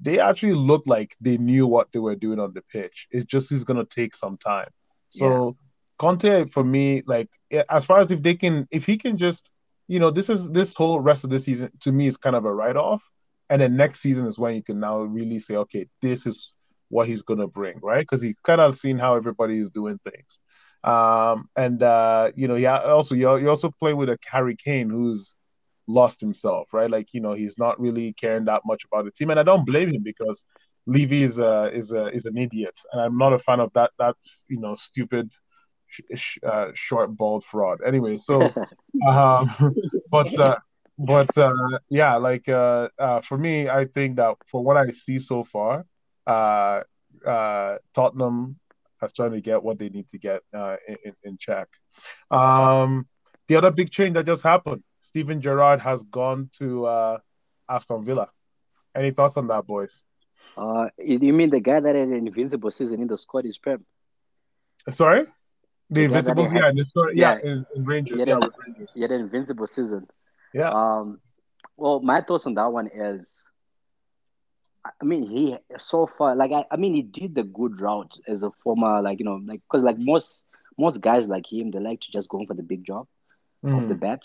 [0.00, 3.08] they actually looked like they knew what they were doing on the pitch.
[3.10, 4.68] It just is gonna take some time.
[5.08, 5.26] So.
[5.26, 5.64] Yeah
[5.98, 7.28] Conte for me, like
[7.68, 9.50] as far as if they can, if he can just,
[9.88, 12.44] you know, this is this whole rest of the season to me is kind of
[12.44, 13.02] a write off,
[13.50, 16.54] and then next season is when you can now really say, okay, this is
[16.88, 18.00] what he's gonna bring, right?
[18.00, 20.40] Because he's kind of seen how everybody is doing things,
[20.84, 24.90] um, and uh, you know, yeah, also you you also play with a Harry Kane
[24.90, 25.36] who's
[25.88, 26.90] lost himself, right?
[26.90, 29.66] Like you know, he's not really caring that much about the team, and I don't
[29.66, 30.42] blame him because
[30.86, 33.90] Levy is a is a is an idiot, and I'm not a fan of that
[33.98, 34.16] that
[34.48, 35.30] you know stupid
[36.42, 37.80] uh, short bald fraud.
[37.86, 38.42] Anyway, so
[39.08, 39.74] um,
[40.10, 40.56] but uh,
[40.98, 45.18] but uh, yeah, like uh, uh, for me, I think that for what I see
[45.18, 45.86] so far,
[46.26, 46.82] uh,
[47.24, 48.58] uh, Tottenham
[49.00, 51.68] are trying to get what they need to get uh, in, in check.
[52.30, 53.06] Um,
[53.46, 57.18] the other big change that just happened: Steven Gerrard has gone to uh,
[57.68, 58.28] Aston Villa.
[58.94, 59.90] Any thoughts on that, boys?
[60.56, 63.84] Uh, you mean the guy that had an invincible season in the Scottish Prem?
[64.90, 65.26] Sorry,
[65.90, 68.88] the, the invincible, yeah, the story, yeah, yeah, in, in Rangers, yeah, Rangers.
[68.94, 70.06] he had an invincible season.
[70.52, 70.70] Yeah.
[70.70, 71.20] Um,
[71.76, 73.34] well, my thoughts on that one is,
[74.84, 78.42] I mean, he so far, like, I, I mean, he did the good route as
[78.42, 80.42] a former, like, you know, like, because like most
[80.78, 83.06] most guys like him, they like to just go for the big job
[83.64, 83.76] mm.
[83.76, 84.22] off the bat.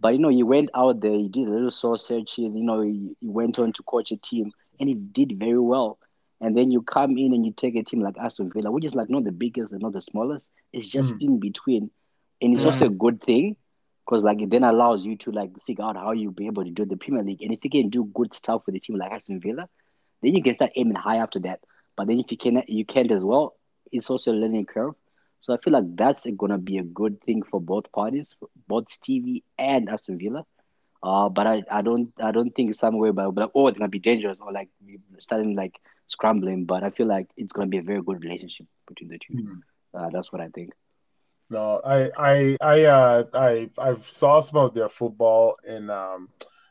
[0.00, 2.54] But you know, he went out there, he did a little soul searching.
[2.54, 5.98] You know, he, he went on to coach a team, and he did very well.
[6.40, 8.94] And then you come in and you take a team like Aston Villa, which is
[8.94, 10.48] like not the biggest and not the smallest.
[10.72, 11.22] It's just mm.
[11.22, 11.90] in between,
[12.40, 12.66] and it's mm.
[12.66, 13.56] also a good thing
[14.06, 16.70] because like it then allows you to like figure out how you'll be able to
[16.70, 17.42] do the Premier League.
[17.42, 19.68] And if you can do good stuff with a team like Aston Villa,
[20.22, 21.60] then you can start aiming high after that.
[21.96, 23.56] But then if you can you can't as well,
[23.90, 24.94] it's also a learning curve.
[25.40, 28.34] So I feel like that's gonna be a good thing for both parties,
[28.68, 30.44] both Stevie and Aston Villa.
[31.02, 34.38] Uh, but I, I don't I don't think somewhere like, oh it's gonna be dangerous
[34.40, 34.68] or like
[35.18, 35.74] starting like
[36.06, 36.64] scrambling.
[36.64, 39.98] But I feel like it's gonna be a very good relationship between the 2 mm-hmm.
[39.98, 40.72] uh, that's what I think.
[41.48, 46.28] No, I I I uh I I've saw some of their football in um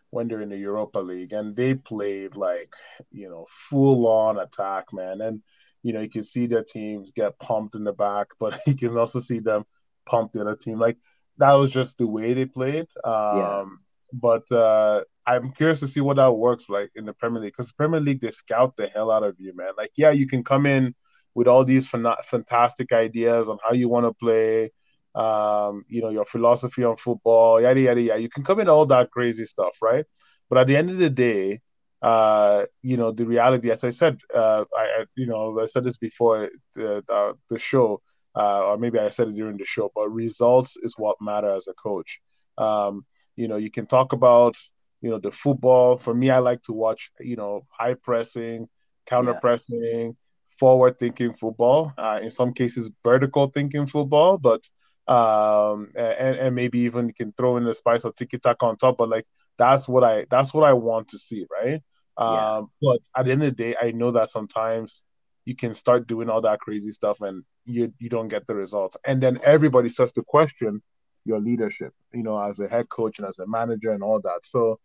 [0.09, 2.73] when they're in the Europa League and they played like
[3.11, 5.21] you know full on attack, man.
[5.21, 5.41] And
[5.81, 8.97] you know you can see their teams get pumped in the back, but you can
[8.97, 9.65] also see them
[10.05, 10.77] pump the other team.
[10.77, 10.97] Like
[11.37, 12.87] that was just the way they played.
[13.03, 13.65] Um, yeah.
[14.13, 17.69] But uh, I'm curious to see what that works like in the Premier League because
[17.69, 19.71] the Premier League they scout the hell out of you, man.
[19.77, 20.95] Like yeah, you can come in
[21.33, 24.71] with all these fantastic ideas on how you want to play,
[25.15, 28.21] um, you know, your philosophy on football, yada yada yada.
[28.21, 30.05] You can come in all that crazy stuff, right?
[30.49, 31.61] But at the end of the day,
[32.01, 35.97] uh, you know, the reality, as I said, uh, I, you know, I said this
[35.97, 38.01] before the the, the show,
[38.35, 41.67] uh, or maybe I said it during the show, but results is what matter as
[41.67, 42.21] a coach.
[42.57, 44.55] Um, you know, you can talk about
[45.01, 45.97] you know the football.
[45.97, 48.67] For me, I like to watch you know high pressing,
[49.05, 50.15] counter pressing,
[50.57, 54.67] forward thinking football, uh, in some cases vertical thinking football, but
[55.07, 58.77] um, and, and maybe even you can throw in the spice of tiki taka on
[58.77, 58.97] top.
[58.97, 59.25] But like
[59.57, 61.81] that's what I that's what I want to see, right?
[62.19, 62.57] Yeah.
[62.57, 65.03] Um, but at the end of the day, I know that sometimes
[65.43, 68.97] you can start doing all that crazy stuff and you you don't get the results,
[69.05, 70.81] and then everybody starts to question
[71.25, 74.41] your leadership, you know, as a head coach and as a manager and all that.
[74.43, 74.79] So,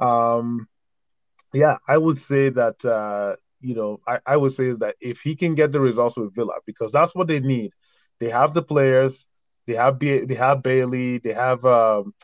[0.00, 0.68] um,
[1.52, 5.34] yeah, I would say that uh, you know, I, I would say that if he
[5.34, 7.72] can get the results with Villa, because that's what they need.
[8.20, 9.26] They have the players,
[9.66, 12.14] they have they have Bailey, they have um,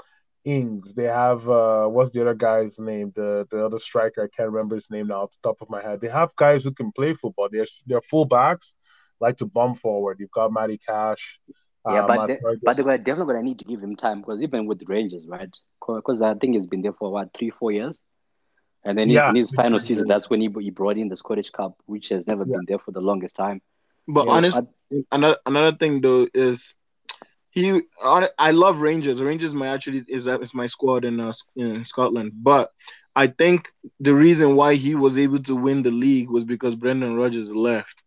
[0.44, 3.12] Ings, they have uh, what's the other guy's name?
[3.14, 5.82] The the other striker, I can't remember his name now off the top of my
[5.82, 6.00] head.
[6.00, 7.48] They have guys who can play football.
[7.50, 8.74] They're they're full backs,
[9.20, 10.18] like to bump forward.
[10.20, 11.40] You've got Matty Cash.
[11.86, 14.80] Yeah, uh, but but they're definitely gonna need to give him time because even with
[14.80, 15.48] the Rangers, right?
[15.86, 17.98] Because I think he's been there for what three, four years.
[18.84, 19.28] And then yeah.
[19.28, 22.26] in his final season, that's when he, he brought in the Scottish Cup, which has
[22.26, 22.56] never yeah.
[22.56, 23.60] been there for the longest time.
[24.08, 24.62] But so, honestly,
[25.12, 26.74] another another thing though is
[27.50, 27.82] he.
[28.02, 29.22] I love Rangers.
[29.22, 32.32] Rangers my actually is is my squad in uh, in Scotland.
[32.34, 32.72] But
[33.14, 33.68] I think
[33.98, 38.02] the reason why he was able to win the league was because Brendan Rodgers left.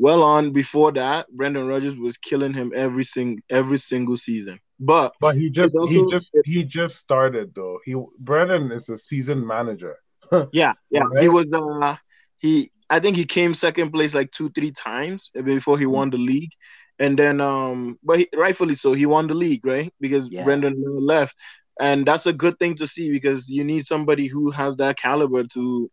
[0.00, 4.58] Well on before that, Brendan Rodgers was killing him every sing every single season.
[4.80, 7.78] But but he just also, he just he just started though.
[7.84, 9.96] He Brendan is a seasoned manager.
[10.52, 11.02] yeah, yeah.
[11.02, 11.22] Right?
[11.24, 11.96] He was uh
[12.38, 16.16] he I think he came second place like two, three times before he won the
[16.16, 16.52] league.
[16.98, 19.92] And then um but he, rightfully so, he won the league, right?
[20.00, 20.44] Because yeah.
[20.44, 21.36] Brendan left.
[21.78, 25.44] And that's a good thing to see because you need somebody who has that caliber
[25.44, 25.90] to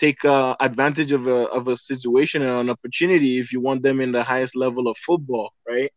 [0.00, 4.00] take uh, advantage of a of a situation and an opportunity if you want them
[4.00, 5.92] in the highest level of football, right?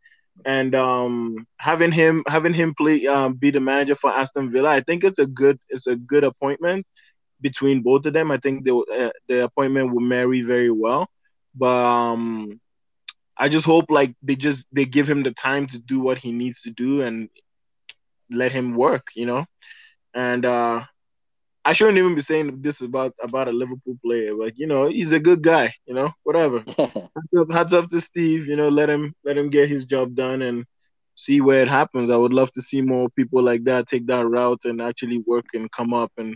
[0.45, 4.81] and um, having him having him play um, be the manager for Aston Villa, I
[4.81, 6.85] think it's a good it's a good appointment
[7.41, 8.31] between both of them.
[8.31, 11.07] I think the uh, the appointment will marry very well,
[11.55, 12.59] but um,
[13.37, 16.31] I just hope like they just they give him the time to do what he
[16.31, 17.29] needs to do and
[18.31, 19.45] let him work, you know,
[20.13, 20.83] and uh,
[21.65, 24.33] I shouldn't even be saying this about about a Liverpool player.
[24.33, 25.73] Like, you know, he's a good guy.
[25.85, 26.63] You know, whatever.
[26.77, 28.47] hats, up, hats off to Steve.
[28.47, 30.65] You know, let him let him get his job done and
[31.15, 32.09] see where it happens.
[32.09, 35.45] I would love to see more people like that take that route and actually work
[35.53, 36.35] and come up and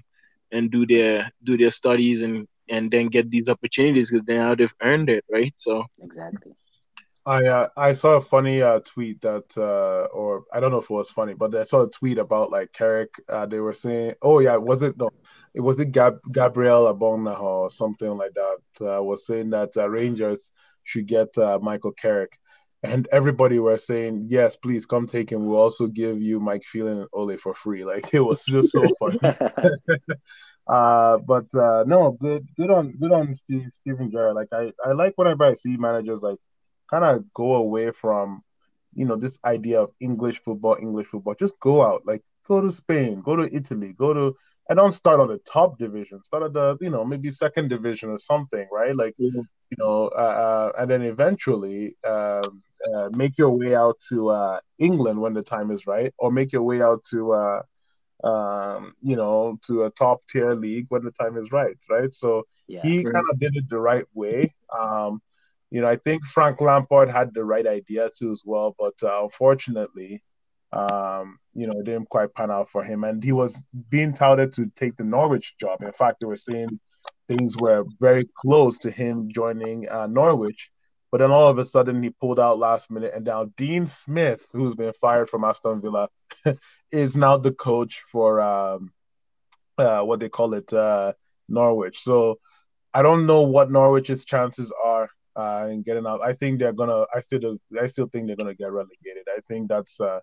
[0.51, 4.73] and do their do their studies and and then get these opportunities because now they've
[4.81, 5.53] earned it, right?
[5.57, 6.53] So exactly.
[7.27, 10.85] I uh, I saw a funny uh, tweet that, uh, or I don't know if
[10.85, 13.13] it was funny, but I saw a tweet about like Carrick.
[13.27, 15.09] Uh, they were saying, "Oh yeah, was it no?
[15.53, 20.51] It was it Gab- Gabriel or something like that." Uh, was saying that uh, Rangers
[20.83, 22.39] should get uh, Michael Carrick,
[22.81, 25.45] and everybody were saying, "Yes, please come take him.
[25.45, 28.87] We'll also give you Mike Phelan and Ole for free." Like it was just so
[28.97, 29.19] funny.
[30.67, 34.35] uh, but uh, no, good, good on, good on Steve Steven Gerrard.
[34.35, 36.37] Like I, I like whenever I see managers like
[36.89, 38.43] kind of go away from,
[38.93, 41.35] you know, this idea of English football, English football.
[41.35, 44.35] Just go out, like go to Spain, go to Italy, go to.
[44.69, 46.23] I don't start on the top division.
[46.23, 48.95] Start at the, you know, maybe second division or something, right?
[48.95, 49.39] Like, mm-hmm.
[49.69, 52.61] you know, uh, uh, and then eventually um,
[52.93, 56.51] uh, make your way out to uh, England when the time is right, or make
[56.51, 57.61] your way out to, uh,
[58.23, 62.13] um, you know, to a top tier league when the time is right, right?
[62.13, 64.53] So yeah, he kind of did it the right way.
[64.77, 65.21] Um,
[65.69, 69.23] you know, I think Frank Lampard had the right idea too as well, but uh,
[69.23, 70.23] unfortunately,
[70.71, 73.03] um, you know, it didn't quite pan out for him.
[73.03, 75.81] And he was being touted to take the Norwich job.
[75.81, 76.79] In fact, they were saying
[77.27, 80.71] things were very close to him joining uh, Norwich.
[81.11, 84.49] But then all of a sudden, he pulled out last minute, and now Dean Smith,
[84.51, 86.09] who's been fired from Aston Villa,
[86.91, 88.91] is now the coach for um,
[89.77, 91.13] uh, what they call it, uh,
[91.47, 91.99] Norwich.
[91.99, 92.39] So
[92.93, 96.21] I don't know what Norwich's chances are uh, and getting out.
[96.23, 97.05] I think they're gonna.
[97.13, 97.57] I still.
[97.79, 99.27] I still think they're gonna get relegated.
[99.29, 100.19] I think that's uh,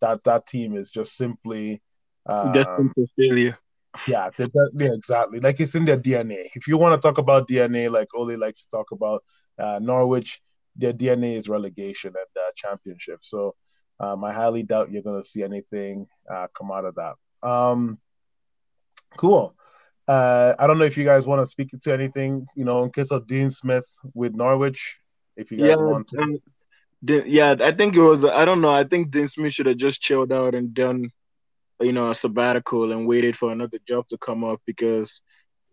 [0.00, 1.82] that that team is just simply
[2.26, 3.58] um, destined for failure.
[4.06, 5.40] Yeah, yeah, exactly.
[5.40, 6.48] Like it's in their DNA.
[6.54, 9.24] If you want to talk about DNA, like Ole likes to talk about
[9.58, 10.40] uh, Norwich,
[10.74, 13.20] their DNA is relegation and uh, championship.
[13.22, 13.54] So
[13.98, 17.14] um, I highly doubt you're going to see anything uh, come out of that.
[17.42, 17.98] Um,
[19.16, 19.54] cool.
[20.08, 22.90] Uh, I don't know if you guys want to speak to anything, you know, in
[22.90, 24.98] case of Dean Smith with Norwich.
[25.36, 26.20] If you guys yeah, want to.
[26.20, 26.38] Um,
[27.02, 28.24] yeah, I think it was.
[28.24, 28.72] I don't know.
[28.72, 31.10] I think Dean Smith should have just chilled out and done,
[31.80, 35.20] you know, a sabbatical and waited for another job to come up because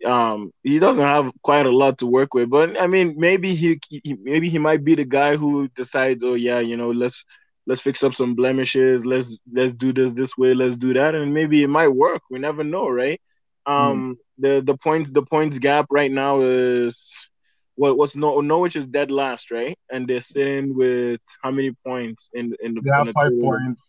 [0.05, 2.49] um he doesn't have quite a lot to work with.
[2.49, 6.34] But I mean, maybe he, he maybe he might be the guy who decides, oh
[6.34, 7.23] yeah, you know, let's
[7.67, 9.05] let's fix up some blemishes.
[9.05, 10.53] Let's let's do this this way.
[10.53, 12.21] Let's do that, and maybe it might work.
[12.29, 13.21] We never know, right?
[13.66, 14.18] Um, mm.
[14.38, 17.14] the the points the points gap right now is
[17.76, 19.78] what what's no Norwich is dead last, right?
[19.91, 23.82] And they're sitting with how many points in in the, they have five points.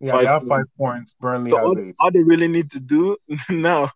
[0.00, 1.12] Yeah, five they have five points.
[1.20, 1.94] Burnley so has all, eight.
[1.98, 3.16] All they really need to do
[3.50, 3.90] now,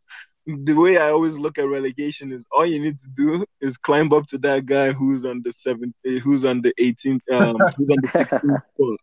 [0.47, 4.12] the way I always look at relegation is all you need to do is climb
[4.12, 7.97] up to that guy who's on the seventh, who's on the 18th, um, who's on
[8.03, 8.99] the 16th spot.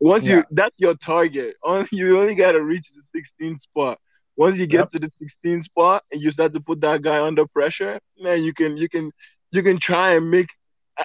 [0.00, 0.36] Once yeah.
[0.36, 1.56] you, that's your target.
[1.62, 3.98] On you only gotta reach the 16th spot.
[4.36, 4.90] Once you get yep.
[4.90, 8.52] to the 16 spot and you start to put that guy under pressure, man, you
[8.52, 9.12] can you can
[9.52, 10.48] you can try and make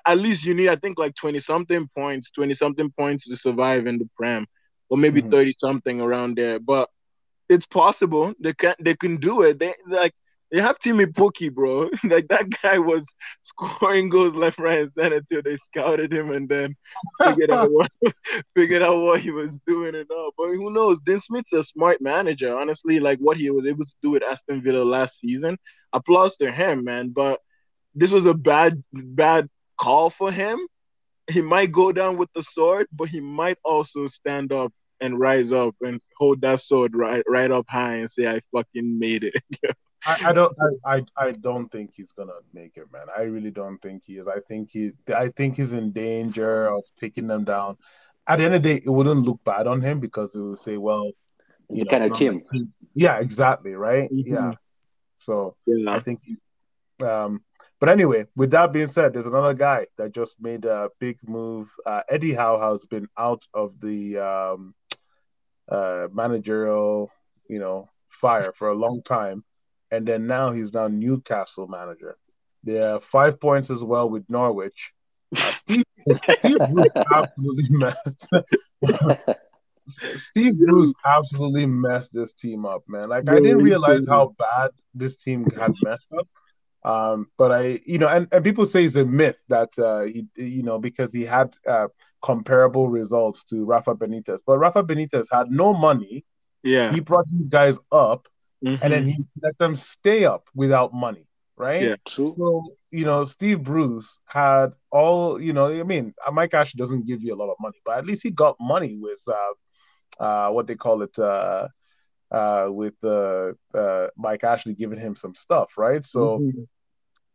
[0.05, 3.87] at least you need I think like 20 something points, 20 something points to survive
[3.87, 4.45] in the prem,
[4.89, 5.31] or maybe mm-hmm.
[5.31, 6.59] 30 something around there.
[6.59, 6.89] But
[7.47, 9.59] it's possible they can they can do it.
[9.59, 10.13] They like
[10.51, 11.89] they have Teemu Pukki, bro.
[12.03, 13.05] like that guy was
[13.43, 16.75] scoring goals left, right, and center until they scouted him and then
[17.23, 17.91] figured out what
[18.55, 20.31] figured out what he was doing and all.
[20.37, 20.99] But who knows?
[21.05, 22.57] Dean Smith's a smart manager.
[22.57, 25.57] Honestly, like what he was able to do with Aston Villa last season,
[25.93, 27.09] applause to him, man.
[27.09, 27.39] But
[27.93, 30.59] this was a bad bad call for him.
[31.29, 35.51] He might go down with the sword, but he might also stand up and rise
[35.53, 39.35] up and hold that sword right right up high and say, "I fucking made it."
[40.05, 43.07] I, I, don't I, I, I don't think he's gonna make it, man.
[43.15, 44.27] I really don't think he is.
[44.27, 47.77] I think he I think he's in danger of taking them down.
[48.27, 50.63] At the end of the day, it wouldn't look bad on him because it would
[50.63, 51.11] say, well,
[51.69, 52.43] you know, kind of team.
[52.93, 54.09] Yeah, exactly, right?
[54.11, 54.33] Mm-hmm.
[54.33, 54.51] Yeah.
[55.19, 55.91] So yeah.
[55.91, 56.21] I think
[57.03, 57.41] um
[57.79, 61.73] but anyway, with that being said, there's another guy that just made a big move.
[61.85, 64.75] Uh, Eddie Howe has been out of the um,
[65.69, 67.09] uh, managerial,
[67.47, 69.45] you know, fire for a long time
[69.91, 72.17] and then now he's now Newcastle manager.
[72.63, 74.93] They are five points as well with Norwich.
[75.35, 75.83] Uh, Steve,
[76.39, 78.27] Steve Bruce absolutely messed.
[80.15, 83.09] Steve Bruce absolutely messed this team up, man.
[83.09, 86.27] Like I didn't realize how bad this team had messed up.
[86.81, 90.27] Um, but I, you know, and, and people say it's a myth that uh, he,
[90.35, 91.87] you know, because he had uh,
[92.21, 96.25] comparable results to Rafa Benitez, but Rafa Benitez had no money.
[96.63, 98.27] Yeah, he brought these guys up
[98.63, 98.83] mm-hmm.
[98.83, 101.25] and then he let them stay up without money,
[101.57, 101.81] right?
[101.81, 102.35] Yeah, true.
[102.37, 105.67] So you know, Steve Bruce had all you know.
[105.67, 108.31] I mean, Mike Ashley doesn't give you a lot of money, but at least he
[108.31, 111.17] got money with uh, uh, what they call it.
[111.17, 111.67] Uh,
[112.31, 116.05] uh, with uh, uh, Mike Ashley giving him some stuff, right?
[116.05, 116.61] So, mm-hmm.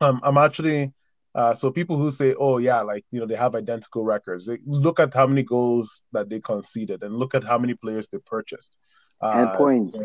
[0.01, 0.93] um, I'm actually
[1.35, 4.59] Uh, so people who say, "Oh yeah, like you know they have identical records," they
[4.67, 8.19] look at how many goals that they conceded and look at how many players they
[8.19, 8.77] purchased
[9.21, 9.99] uh, and points.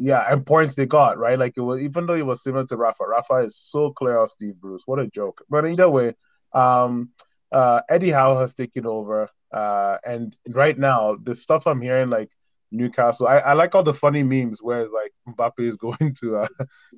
[0.00, 1.38] Yeah, and points they got right.
[1.38, 3.04] Like it was even though it was similar to Rafa.
[3.04, 4.84] Rafa is so clear of Steve Bruce.
[4.86, 5.44] What a joke!
[5.50, 6.14] But either way,
[6.52, 7.10] um,
[7.50, 12.30] uh, Eddie Howe has taken over, uh, and right now the stuff I'm hearing like
[12.70, 13.26] Newcastle.
[13.26, 16.48] I, I like all the funny memes where it's like Mbappe is going to uh,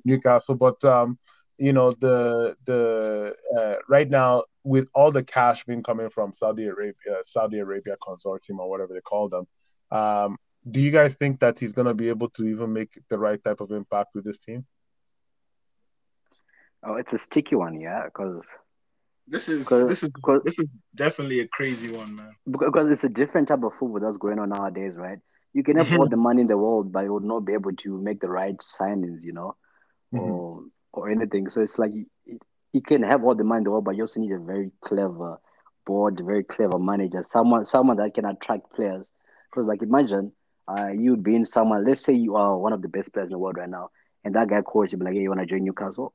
[0.05, 1.17] Newcastle, but um,
[1.57, 6.67] you know the the uh, right now with all the cash being coming from Saudi
[6.67, 9.47] Arabia, Saudi Arabia consortium or whatever they call them.
[9.89, 10.37] Um,
[10.69, 13.43] do you guys think that he's going to be able to even make the right
[13.43, 14.65] type of impact with this team?
[16.83, 18.41] Oh, it's a sticky one, yeah, because
[19.27, 20.09] this is this is
[20.43, 22.35] this is definitely a crazy one, man.
[22.49, 25.19] Because it's a different type of football that's going on nowadays, right?
[25.53, 27.73] You can have all the money in the world, but you would not be able
[27.73, 29.55] to make the right signings, you know,
[30.13, 30.19] mm-hmm.
[30.19, 31.49] or or anything.
[31.49, 32.05] So it's like you,
[32.73, 34.71] you can have all the money in the world, but you also need a very
[34.83, 35.39] clever
[35.85, 39.09] board, very clever manager, someone someone that can attract players.
[39.49, 40.31] Because like imagine
[40.67, 43.39] uh, you being someone, let's say you are one of the best players in the
[43.39, 43.89] world right now,
[44.23, 46.13] and that guy calls you, be like, hey, you want to join Newcastle?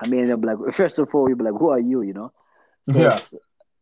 [0.00, 2.12] I mean, they'll be like, first of all, you'll be like, who are you, you
[2.12, 2.32] know?
[2.90, 3.16] So yeah.
[3.16, 3.34] It's,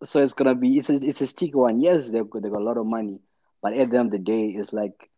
[0.04, 1.80] so it's gonna be it's a it's a sticky one.
[1.80, 3.20] Yes, they they got a lot of money,
[3.62, 5.10] but at the end of the day, it's like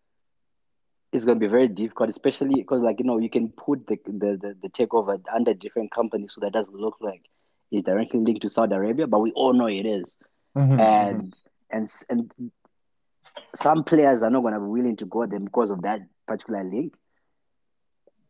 [1.14, 3.96] it's going to be very difficult, especially because, like, you know, you can put the,
[4.04, 7.22] the, the, the takeover under different companies so that doesn't look like
[7.70, 10.04] it's directly linked to Saudi Arabia, but we all know it is.
[10.56, 11.76] Mm-hmm, and, mm-hmm.
[11.76, 12.50] and, and
[13.54, 16.64] some players are not going to be willing to go there because of that particular
[16.64, 16.94] link.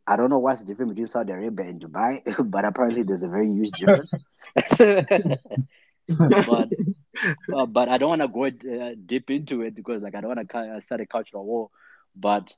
[0.06, 3.28] I don't know what's the difference between Saudi Arabia and Dubai, but apparently there's a
[3.28, 4.12] very huge difference.
[6.08, 6.68] but
[7.54, 10.36] uh, but I don't want to go uh, deep into it because like I don't
[10.36, 11.70] want to start a cultural war.
[12.14, 12.52] But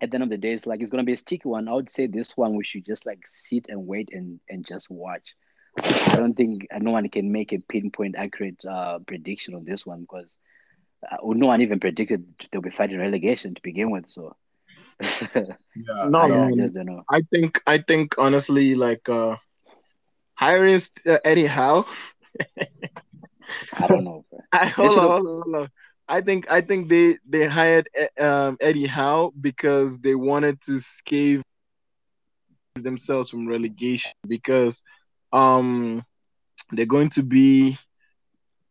[0.00, 1.68] at the end of the day, it's like it's gonna be a sticky one.
[1.68, 4.90] I would say this one we should just like sit and wait and and just
[4.90, 5.34] watch.
[5.78, 10.00] I don't think no one can make a pinpoint accurate uh, prediction on this one
[10.00, 10.26] because
[11.22, 14.04] no one even predicted they'll be fighting relegation to begin with.
[14.08, 14.36] So
[15.00, 17.02] yeah, no, I, I, just don't know.
[17.10, 19.36] I think I think honestly, like uh,
[20.34, 21.86] hiring uh, Eddie Howe.
[23.78, 24.24] I don't know.
[24.52, 25.70] I, hold, on, hold on, hold on.
[26.08, 27.88] I think I think they they hired
[28.18, 31.42] um, Eddie Howe because they wanted to save
[32.74, 34.82] themselves from relegation because
[35.32, 36.04] um
[36.72, 37.78] they're going to be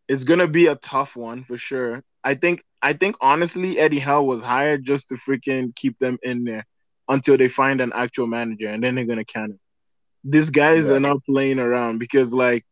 [0.08, 2.04] it's going to be a tough one for sure.
[2.26, 6.44] I think I think honestly Eddie Howe was hired just to freaking keep them in
[6.44, 6.66] there
[7.08, 9.60] until they find an actual manager and then they're going to count him.
[10.24, 10.94] These guys yeah.
[10.94, 12.66] are not playing around because like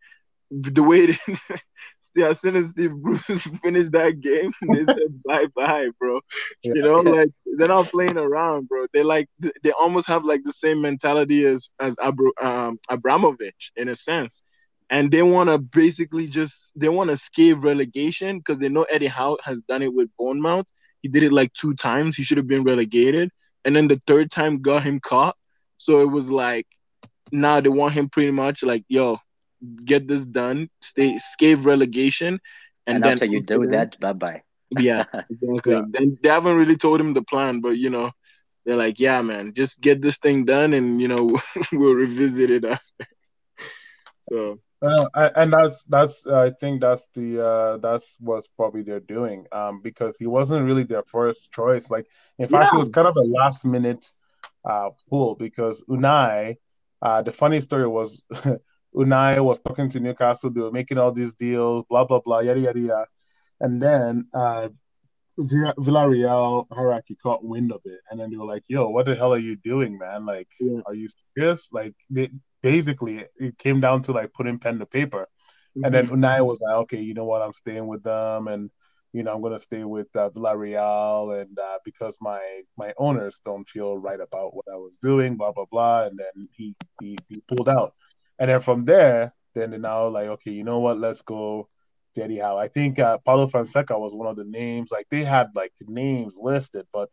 [0.49, 1.19] the way they,
[2.15, 6.19] yeah, as soon as Steve Bruce finished that game, they said bye bye, bro.
[6.63, 6.73] Yeah.
[6.75, 8.87] You know, like they're not playing around, bro.
[8.91, 13.89] They like they almost have like the same mentality as as Abra- um, Abramovich in
[13.89, 14.41] a sense,
[14.93, 19.07] and they want to basically just they want to escape relegation because they know Eddie
[19.07, 20.67] Howe has done it with Bournemouth.
[21.01, 22.15] He did it like two times.
[22.15, 23.31] He should have been relegated,
[23.65, 25.35] and then the third time got him caught.
[25.77, 26.67] So it was like
[27.31, 29.17] now they want him pretty much like, yo,
[29.83, 32.39] get this done, stay escape relegation,
[32.85, 34.43] and, and then after you do that, bye bye.
[34.77, 35.73] yeah, exactly.
[35.73, 35.85] Yeah.
[35.95, 38.11] And they haven't really told him the plan, but you know,
[38.63, 41.41] they're like, yeah, man, just get this thing done, and you know,
[41.73, 43.07] we'll revisit it after.
[44.29, 44.59] so.
[44.83, 49.79] Well, and that's that's I think that's the uh that's what's probably they're doing um
[49.81, 52.05] because he wasn't really their first choice like
[52.37, 54.05] in fact it was kind of a last minute
[54.69, 56.57] uh pull because Unai
[57.01, 58.23] uh the funny story was
[58.95, 60.49] Unai was talking to Newcastle.
[60.49, 63.07] They were making all these deals, blah blah blah, yada yada yada.
[63.59, 64.69] And then uh,
[65.39, 69.33] Villarreal hierarchy caught wind of it, and then they were like, "Yo, what the hell
[69.33, 70.25] are you doing, man?
[70.25, 70.81] Like, yeah.
[70.85, 72.29] are you serious?" Like, they,
[72.63, 75.27] basically, it came down to like putting pen to paper.
[75.77, 75.85] Mm-hmm.
[75.85, 76.23] And then mm-hmm.
[76.23, 77.43] Unai was like, "Okay, you know what?
[77.43, 78.71] I'm staying with them, and
[79.11, 82.41] you know I'm gonna stay with uh, Villarreal, and uh, because my
[82.77, 86.47] my owners don't feel right about what I was doing, blah blah blah." And then
[86.55, 87.93] he he, he pulled out.
[88.39, 90.97] And then from there, then they're now like, okay, you know what?
[90.99, 91.69] Let's go
[92.17, 92.57] Eddie Howe.
[92.57, 94.91] I think uh, Paulo Fonseca was one of the names.
[94.91, 97.09] Like they had like names listed, but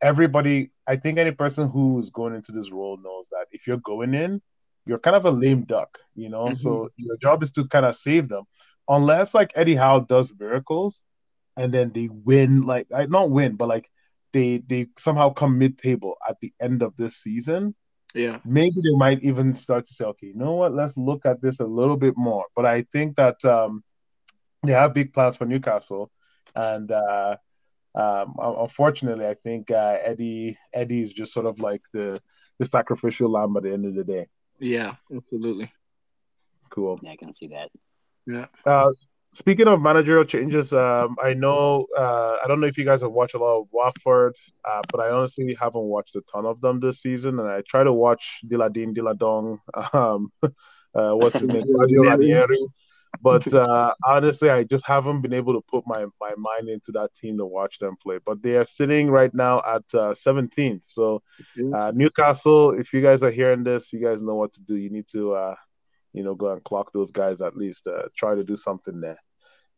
[0.00, 4.14] everybody, I think any person who's going into this role knows that if you're going
[4.14, 4.42] in,
[4.86, 6.44] you're kind of a lame duck, you know.
[6.46, 6.54] Mm-hmm.
[6.54, 8.44] So your job is to kind of save them,
[8.88, 11.02] unless like Eddie Howe does miracles,
[11.56, 12.62] and then they win.
[12.62, 13.88] Like I not win, but like
[14.32, 17.74] they they somehow come mid table at the end of this season
[18.16, 18.38] yeah.
[18.46, 20.72] Maybe they might even start to say, okay, you know what?
[20.72, 22.46] Let's look at this a little bit more.
[22.56, 23.84] But I think that um,
[24.64, 26.10] they have big plans for Newcastle,
[26.54, 27.36] and uh,
[27.94, 32.20] um, unfortunately, I think uh, Eddie Eddie is just sort of like the
[32.58, 34.28] the sacrificial lamb at the end of the day.
[34.58, 35.72] Yeah, absolutely.
[36.70, 36.98] cool.
[37.02, 37.70] Yeah, I can see that.
[38.26, 38.46] Yeah.
[38.64, 38.90] Uh,
[39.34, 43.12] speaking of managerial changes, um, I know uh, I don't know if you guys have
[43.12, 44.34] watched a lot of Watford,
[44.64, 47.84] uh, but I honestly haven't watched a ton of them this season, and I try
[47.84, 49.58] to watch Diladin Diladong.
[49.92, 51.64] Um, uh, what's his name?
[51.68, 52.66] Ranieri.
[53.22, 57.14] But uh, honestly, I just haven't been able to put my, my mind into that
[57.14, 58.18] team to watch them play.
[58.24, 60.84] But they are sitting right now at uh, 17th.
[60.86, 61.22] So
[61.74, 64.76] uh, Newcastle, if you guys are hearing this, you guys know what to do.
[64.76, 65.54] You need to, uh,
[66.12, 67.86] you know, go and clock those guys at least.
[67.86, 69.18] Uh, try to do something there.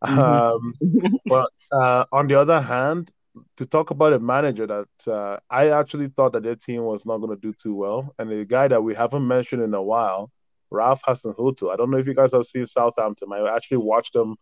[0.05, 0.21] Mm-hmm.
[0.21, 3.11] Um, but uh, on the other hand,
[3.57, 7.19] to talk about a manager that uh, I actually thought that their team was not
[7.19, 10.31] going to do too well, and a guy that we haven't mentioned in a while,
[10.71, 11.73] Ralph Hasenhüttl.
[11.73, 13.33] I don't know if you guys have seen Southampton.
[13.33, 14.37] I actually watched them.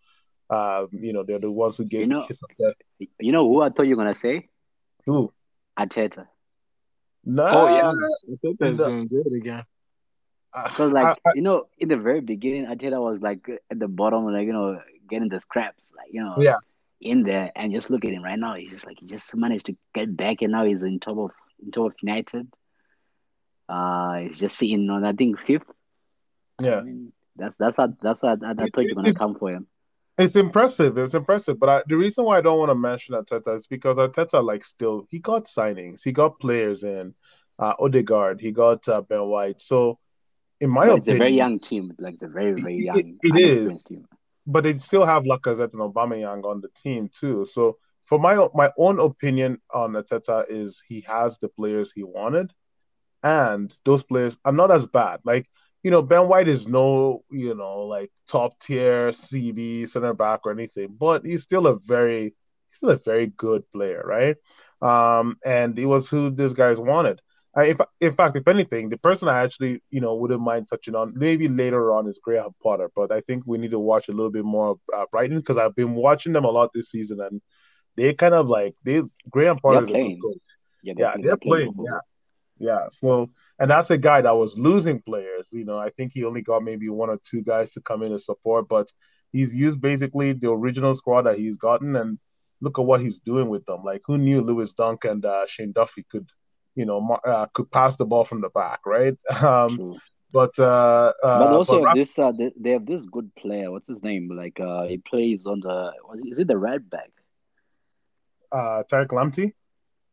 [0.48, 2.02] Uh, you know, they're the ones who gave.
[2.02, 2.26] You know,
[3.18, 4.48] you know who I thought you were gonna say?
[5.06, 5.32] Who?
[5.78, 6.26] Arteta.
[7.24, 7.46] No.
[7.46, 9.64] Oh yeah, Arteta's doing good again.
[10.64, 13.88] Because like I, I, you know, in the very beginning, Arteta was like at the
[13.88, 16.56] bottom, like you know, getting the scraps, like you know, yeah,
[17.00, 17.52] in there.
[17.54, 20.16] And just look at him right now; he's just like he just managed to get
[20.16, 21.30] back, and now he's in top of
[21.62, 22.48] in top of United.
[23.68, 25.66] Uh, he's just sitting on I think fifth
[26.62, 29.50] yeah, I mean, that's that's how that's how I, I thought you're gonna come for
[29.50, 29.66] him.
[30.18, 30.96] It's impressive.
[30.96, 31.58] It's impressive.
[31.60, 34.64] But I, the reason why I don't want to mention Arteta is because Arteta, like,
[34.64, 37.14] still he got signings, he got players in,
[37.58, 39.60] uh, Odegaard, he got uh, Ben White.
[39.60, 39.98] So,
[40.60, 41.92] in my opinion, it's a very young team.
[41.98, 43.82] Like it's a very very young, it, it is.
[43.82, 44.06] team.
[44.46, 47.44] But they still have Lacazette and Aubameyang on the team too.
[47.44, 47.76] So,
[48.06, 52.54] for my my own opinion on Arteta is he has the players he wanted,
[53.22, 55.20] and those players are not as bad.
[55.24, 55.46] Like
[55.86, 60.50] you know, Ben White is no, you know, like top tier CB center back or
[60.50, 64.34] anything, but he's still a very, he's still a very good player, right?
[64.82, 67.20] Um, and it was who these guys wanted.
[67.54, 70.96] I, if, in fact, if anything, the person I actually, you know, wouldn't mind touching
[70.96, 74.12] on maybe later on is Graham Potter, but I think we need to watch a
[74.12, 77.20] little bit more of uh, Brighton because I've been watching them a lot this season,
[77.20, 77.40] and
[77.96, 80.38] they kind of like they Graham Potter is a good coach.
[80.82, 81.74] Yeah, they're, yeah, they're playing.
[81.74, 81.88] playing
[82.58, 82.88] yeah, yeah.
[82.90, 85.48] So and that's a guy that was losing players.
[85.50, 88.12] You know, I think he only got maybe one or two guys to come in
[88.12, 88.92] and support, but
[89.32, 92.18] he's used basically the original squad that he's gotten, and
[92.60, 93.82] look at what he's doing with them.
[93.84, 96.28] Like, who knew Lewis Dunk and uh, Shane Duffy could,
[96.74, 99.16] you know, uh, could pass the ball from the back, right?
[99.42, 99.98] Um,
[100.32, 103.70] but uh, uh, but also but this uh, they, they have this good player.
[103.70, 104.28] What's his name?
[104.36, 105.92] Like uh, he plays on the
[106.26, 107.10] is it the right back?
[108.52, 109.52] Uh, Tariq Lamptey.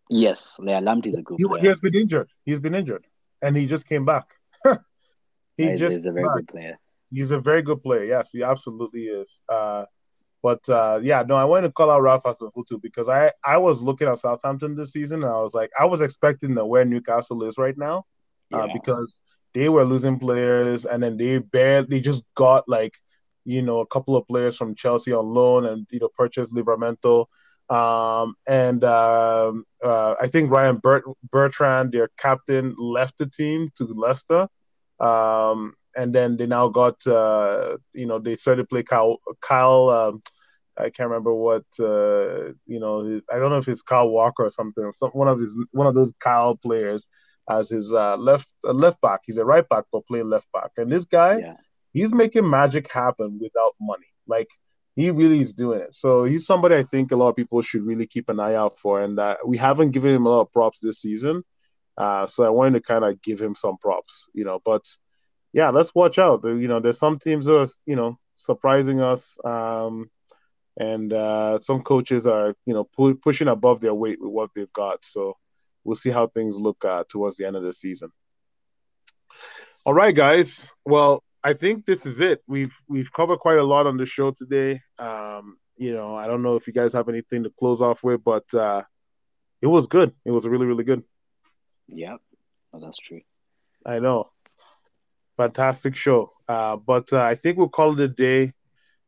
[0.10, 1.62] Yes, yeah, Lamptey is a good he, player.
[1.62, 2.30] He has been injured.
[2.46, 3.06] He's been injured
[3.44, 4.26] and he just came back.
[5.58, 6.36] he just he's a very back.
[6.36, 6.80] good player.
[7.12, 8.06] He's a very good player.
[8.06, 9.42] Yes, he absolutely is.
[9.48, 9.86] Uh,
[10.42, 13.82] but uh, yeah, no, I wanted to call out Ralph Hasenhüttl because I I was
[13.82, 17.44] looking at Southampton this season and I was like I was expecting to where Newcastle
[17.44, 18.06] is right now,
[18.54, 18.74] uh, yeah.
[18.74, 19.14] because
[19.54, 22.96] they were losing players and then they barely they just got like
[23.46, 27.28] you know a couple of players from Chelsea on loan and you know purchased Livramento
[27.74, 33.86] um, and um, uh, I think Ryan Bert- Bertrand, their captain, left the team to
[33.86, 34.48] Leicester.
[35.00, 39.18] Um, and then they now got, uh, you know, they started to play Kyle.
[39.42, 40.22] Kyle um,
[40.78, 44.52] I can't remember what, uh, you know, I don't know if it's Kyle Walker or
[44.52, 44.92] something.
[44.96, 47.08] Some, one of his, one of those Kyle players
[47.50, 49.22] as his uh, left uh, left back.
[49.26, 50.72] He's a right back, but playing left back.
[50.78, 51.58] And this guy, yeah.
[51.92, 54.08] he's making magic happen without money.
[54.28, 54.50] Like
[54.96, 55.94] he really is doing it.
[55.94, 58.78] So he's somebody I think a lot of people should really keep an eye out
[58.78, 59.02] for.
[59.02, 61.44] And uh, we haven't given him a lot of props this season.
[61.98, 64.60] Uh, so I wanted to kind of give him some props, you know.
[64.64, 64.84] But
[65.52, 66.42] yeah, let's watch out.
[66.44, 69.38] You know, there's some teams that are, you know, surprising us.
[69.44, 70.10] Um,
[70.78, 74.74] and uh, some coaches are, you know, pu- pushing above their weight with what they've
[74.74, 75.06] got.
[75.06, 75.38] So
[75.84, 78.10] we'll see how things look uh, towards the end of the season.
[79.86, 80.74] All right, guys.
[80.86, 82.42] Well, I think this is it.
[82.48, 84.82] We've we've covered quite a lot on the show today.
[84.98, 88.24] Um, you know, I don't know if you guys have anything to close off with,
[88.24, 88.84] but uh,
[89.62, 90.14] it was good.
[90.24, 91.04] It was really really good.
[91.88, 92.18] Yep,
[92.72, 93.22] well, that's true.
[93.86, 94.30] I know.
[95.36, 96.32] Fantastic show.
[96.48, 98.54] Uh, but uh, I think we'll call it a day.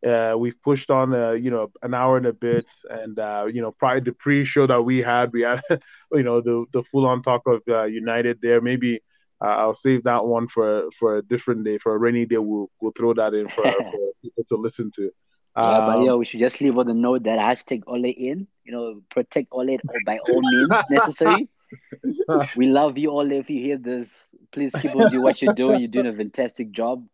[0.06, 3.62] Uh, we've pushed on, uh, you know, an hour and a bit, and uh, you
[3.62, 5.62] know, prior the pre-show that we had, we had,
[6.12, 8.62] you know, the the full-on talk of uh, United there.
[8.62, 9.00] Maybe
[9.48, 11.78] I'll save that one for for a different day.
[11.78, 15.12] For a rainy day, we'll we'll throw that in for, for people to listen to.
[15.56, 18.48] Um, yeah, but yeah, we should just leave on the note that hashtag Ole in.
[18.64, 21.48] You know, protect Ole by all means necessary.
[22.56, 23.32] we love you, Ole.
[23.32, 25.80] If you hear this, please keep on doing what you're doing.
[25.80, 27.06] You're doing a fantastic job.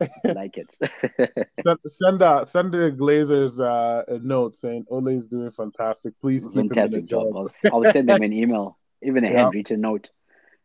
[0.00, 0.68] I like it.
[1.64, 6.14] send send, uh, send the Glazers uh, a note saying Ole is doing fantastic.
[6.20, 7.34] Please keep fantastic job.
[7.34, 10.10] I'll, I'll, send them an email, even a handwritten note.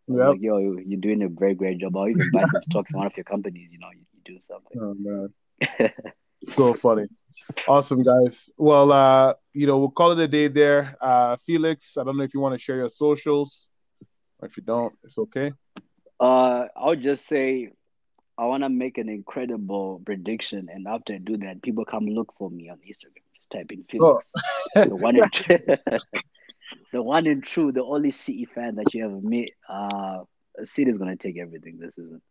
[0.07, 0.27] Yep.
[0.27, 1.95] Like, yo, you're doing a very great job.
[1.95, 3.69] I'll even you to talk to one of your companies.
[3.71, 4.79] You know, you're do something.
[4.79, 5.91] Oh man,
[6.55, 7.07] so funny.
[7.67, 8.45] Awesome, guys.
[8.57, 10.95] Well, uh, you know, we'll call it a day there.
[11.01, 13.67] Uh, Felix, I don't know if you want to share your socials.
[14.39, 15.53] Or if you don't, it's okay.
[16.19, 17.69] Uh, I'll just say
[18.37, 22.33] I want to make an incredible prediction, and after I do that, people come look
[22.37, 23.23] for me on Instagram.
[23.35, 24.25] Just type in Felix,
[24.75, 24.85] oh.
[24.85, 25.29] the one in
[26.91, 29.49] the one in true, the only City fan that you ever met.
[29.67, 30.23] Uh,
[30.63, 32.21] City is gonna take everything this season.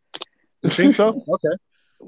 [0.63, 1.23] You think so?
[1.29, 1.57] Okay.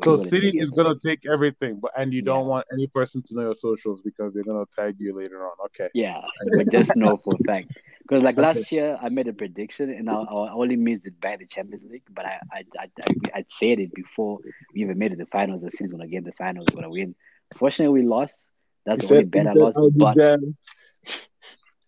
[0.02, 2.32] So City is gonna take everything, but and you yeah.
[2.32, 5.52] don't want any person to know your socials because they're gonna tag you later on.
[5.66, 5.88] Okay.
[5.94, 6.20] Yeah,
[6.56, 7.78] but just know for a fact.
[8.02, 11.36] Because like last year, I made a prediction and I, I only missed it by
[11.36, 14.40] the Champions League, but I I, I I I said it before
[14.74, 15.62] we even made it the finals.
[15.62, 17.14] The City's gonna get the finals, gonna win.
[17.56, 18.44] Fortunately, we lost.
[18.84, 19.78] That's the only bet I lost.
[19.96, 20.18] But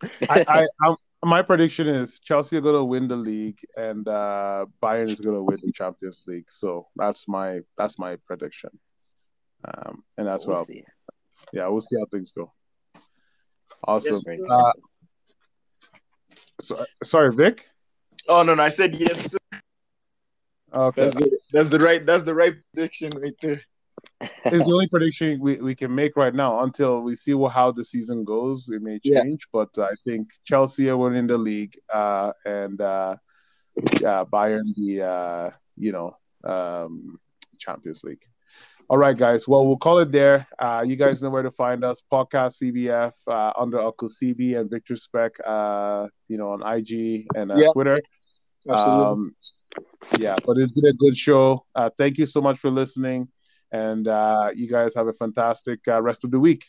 [0.02, 4.66] I, I, I'm, my prediction is Chelsea are going to win the league and uh,
[4.82, 6.46] Bayern is going to win the Champions League.
[6.50, 8.70] So that's my that's my prediction.
[9.64, 10.76] Um, and that's we'll what I'll,
[11.52, 12.52] yeah, we'll see how things go.
[13.84, 14.20] Awesome.
[14.26, 14.72] Yes, uh,
[16.64, 17.66] so, sorry, Vic.
[18.28, 19.34] Oh no, no, I said yes.
[20.74, 23.62] Okay, that's the, that's the right that's the right prediction right there
[24.20, 27.72] it's the only prediction we, we can make right now until we see what, how
[27.72, 28.68] the season goes.
[28.68, 29.64] It may change, yeah.
[29.64, 33.16] but I think Chelsea are winning the league, uh, and uh,
[34.00, 37.18] yeah, Bayern the uh, you know um,
[37.58, 38.24] Champions League.
[38.88, 39.48] All right, guys.
[39.48, 40.46] Well, we'll call it there.
[40.58, 42.02] Uh, you guys know where to find us.
[42.10, 45.32] Podcast CBF uh, under Uncle CB and Victor Speck.
[45.44, 47.68] Uh, you know on IG and uh, yeah.
[47.72, 47.98] Twitter.
[48.68, 49.04] Absolutely.
[49.04, 49.36] Um,
[50.18, 51.64] yeah, but it's been a good show.
[51.74, 53.28] Uh, thank you so much for listening.
[53.72, 56.66] And uh, you guys have a fantastic uh, rest of the week.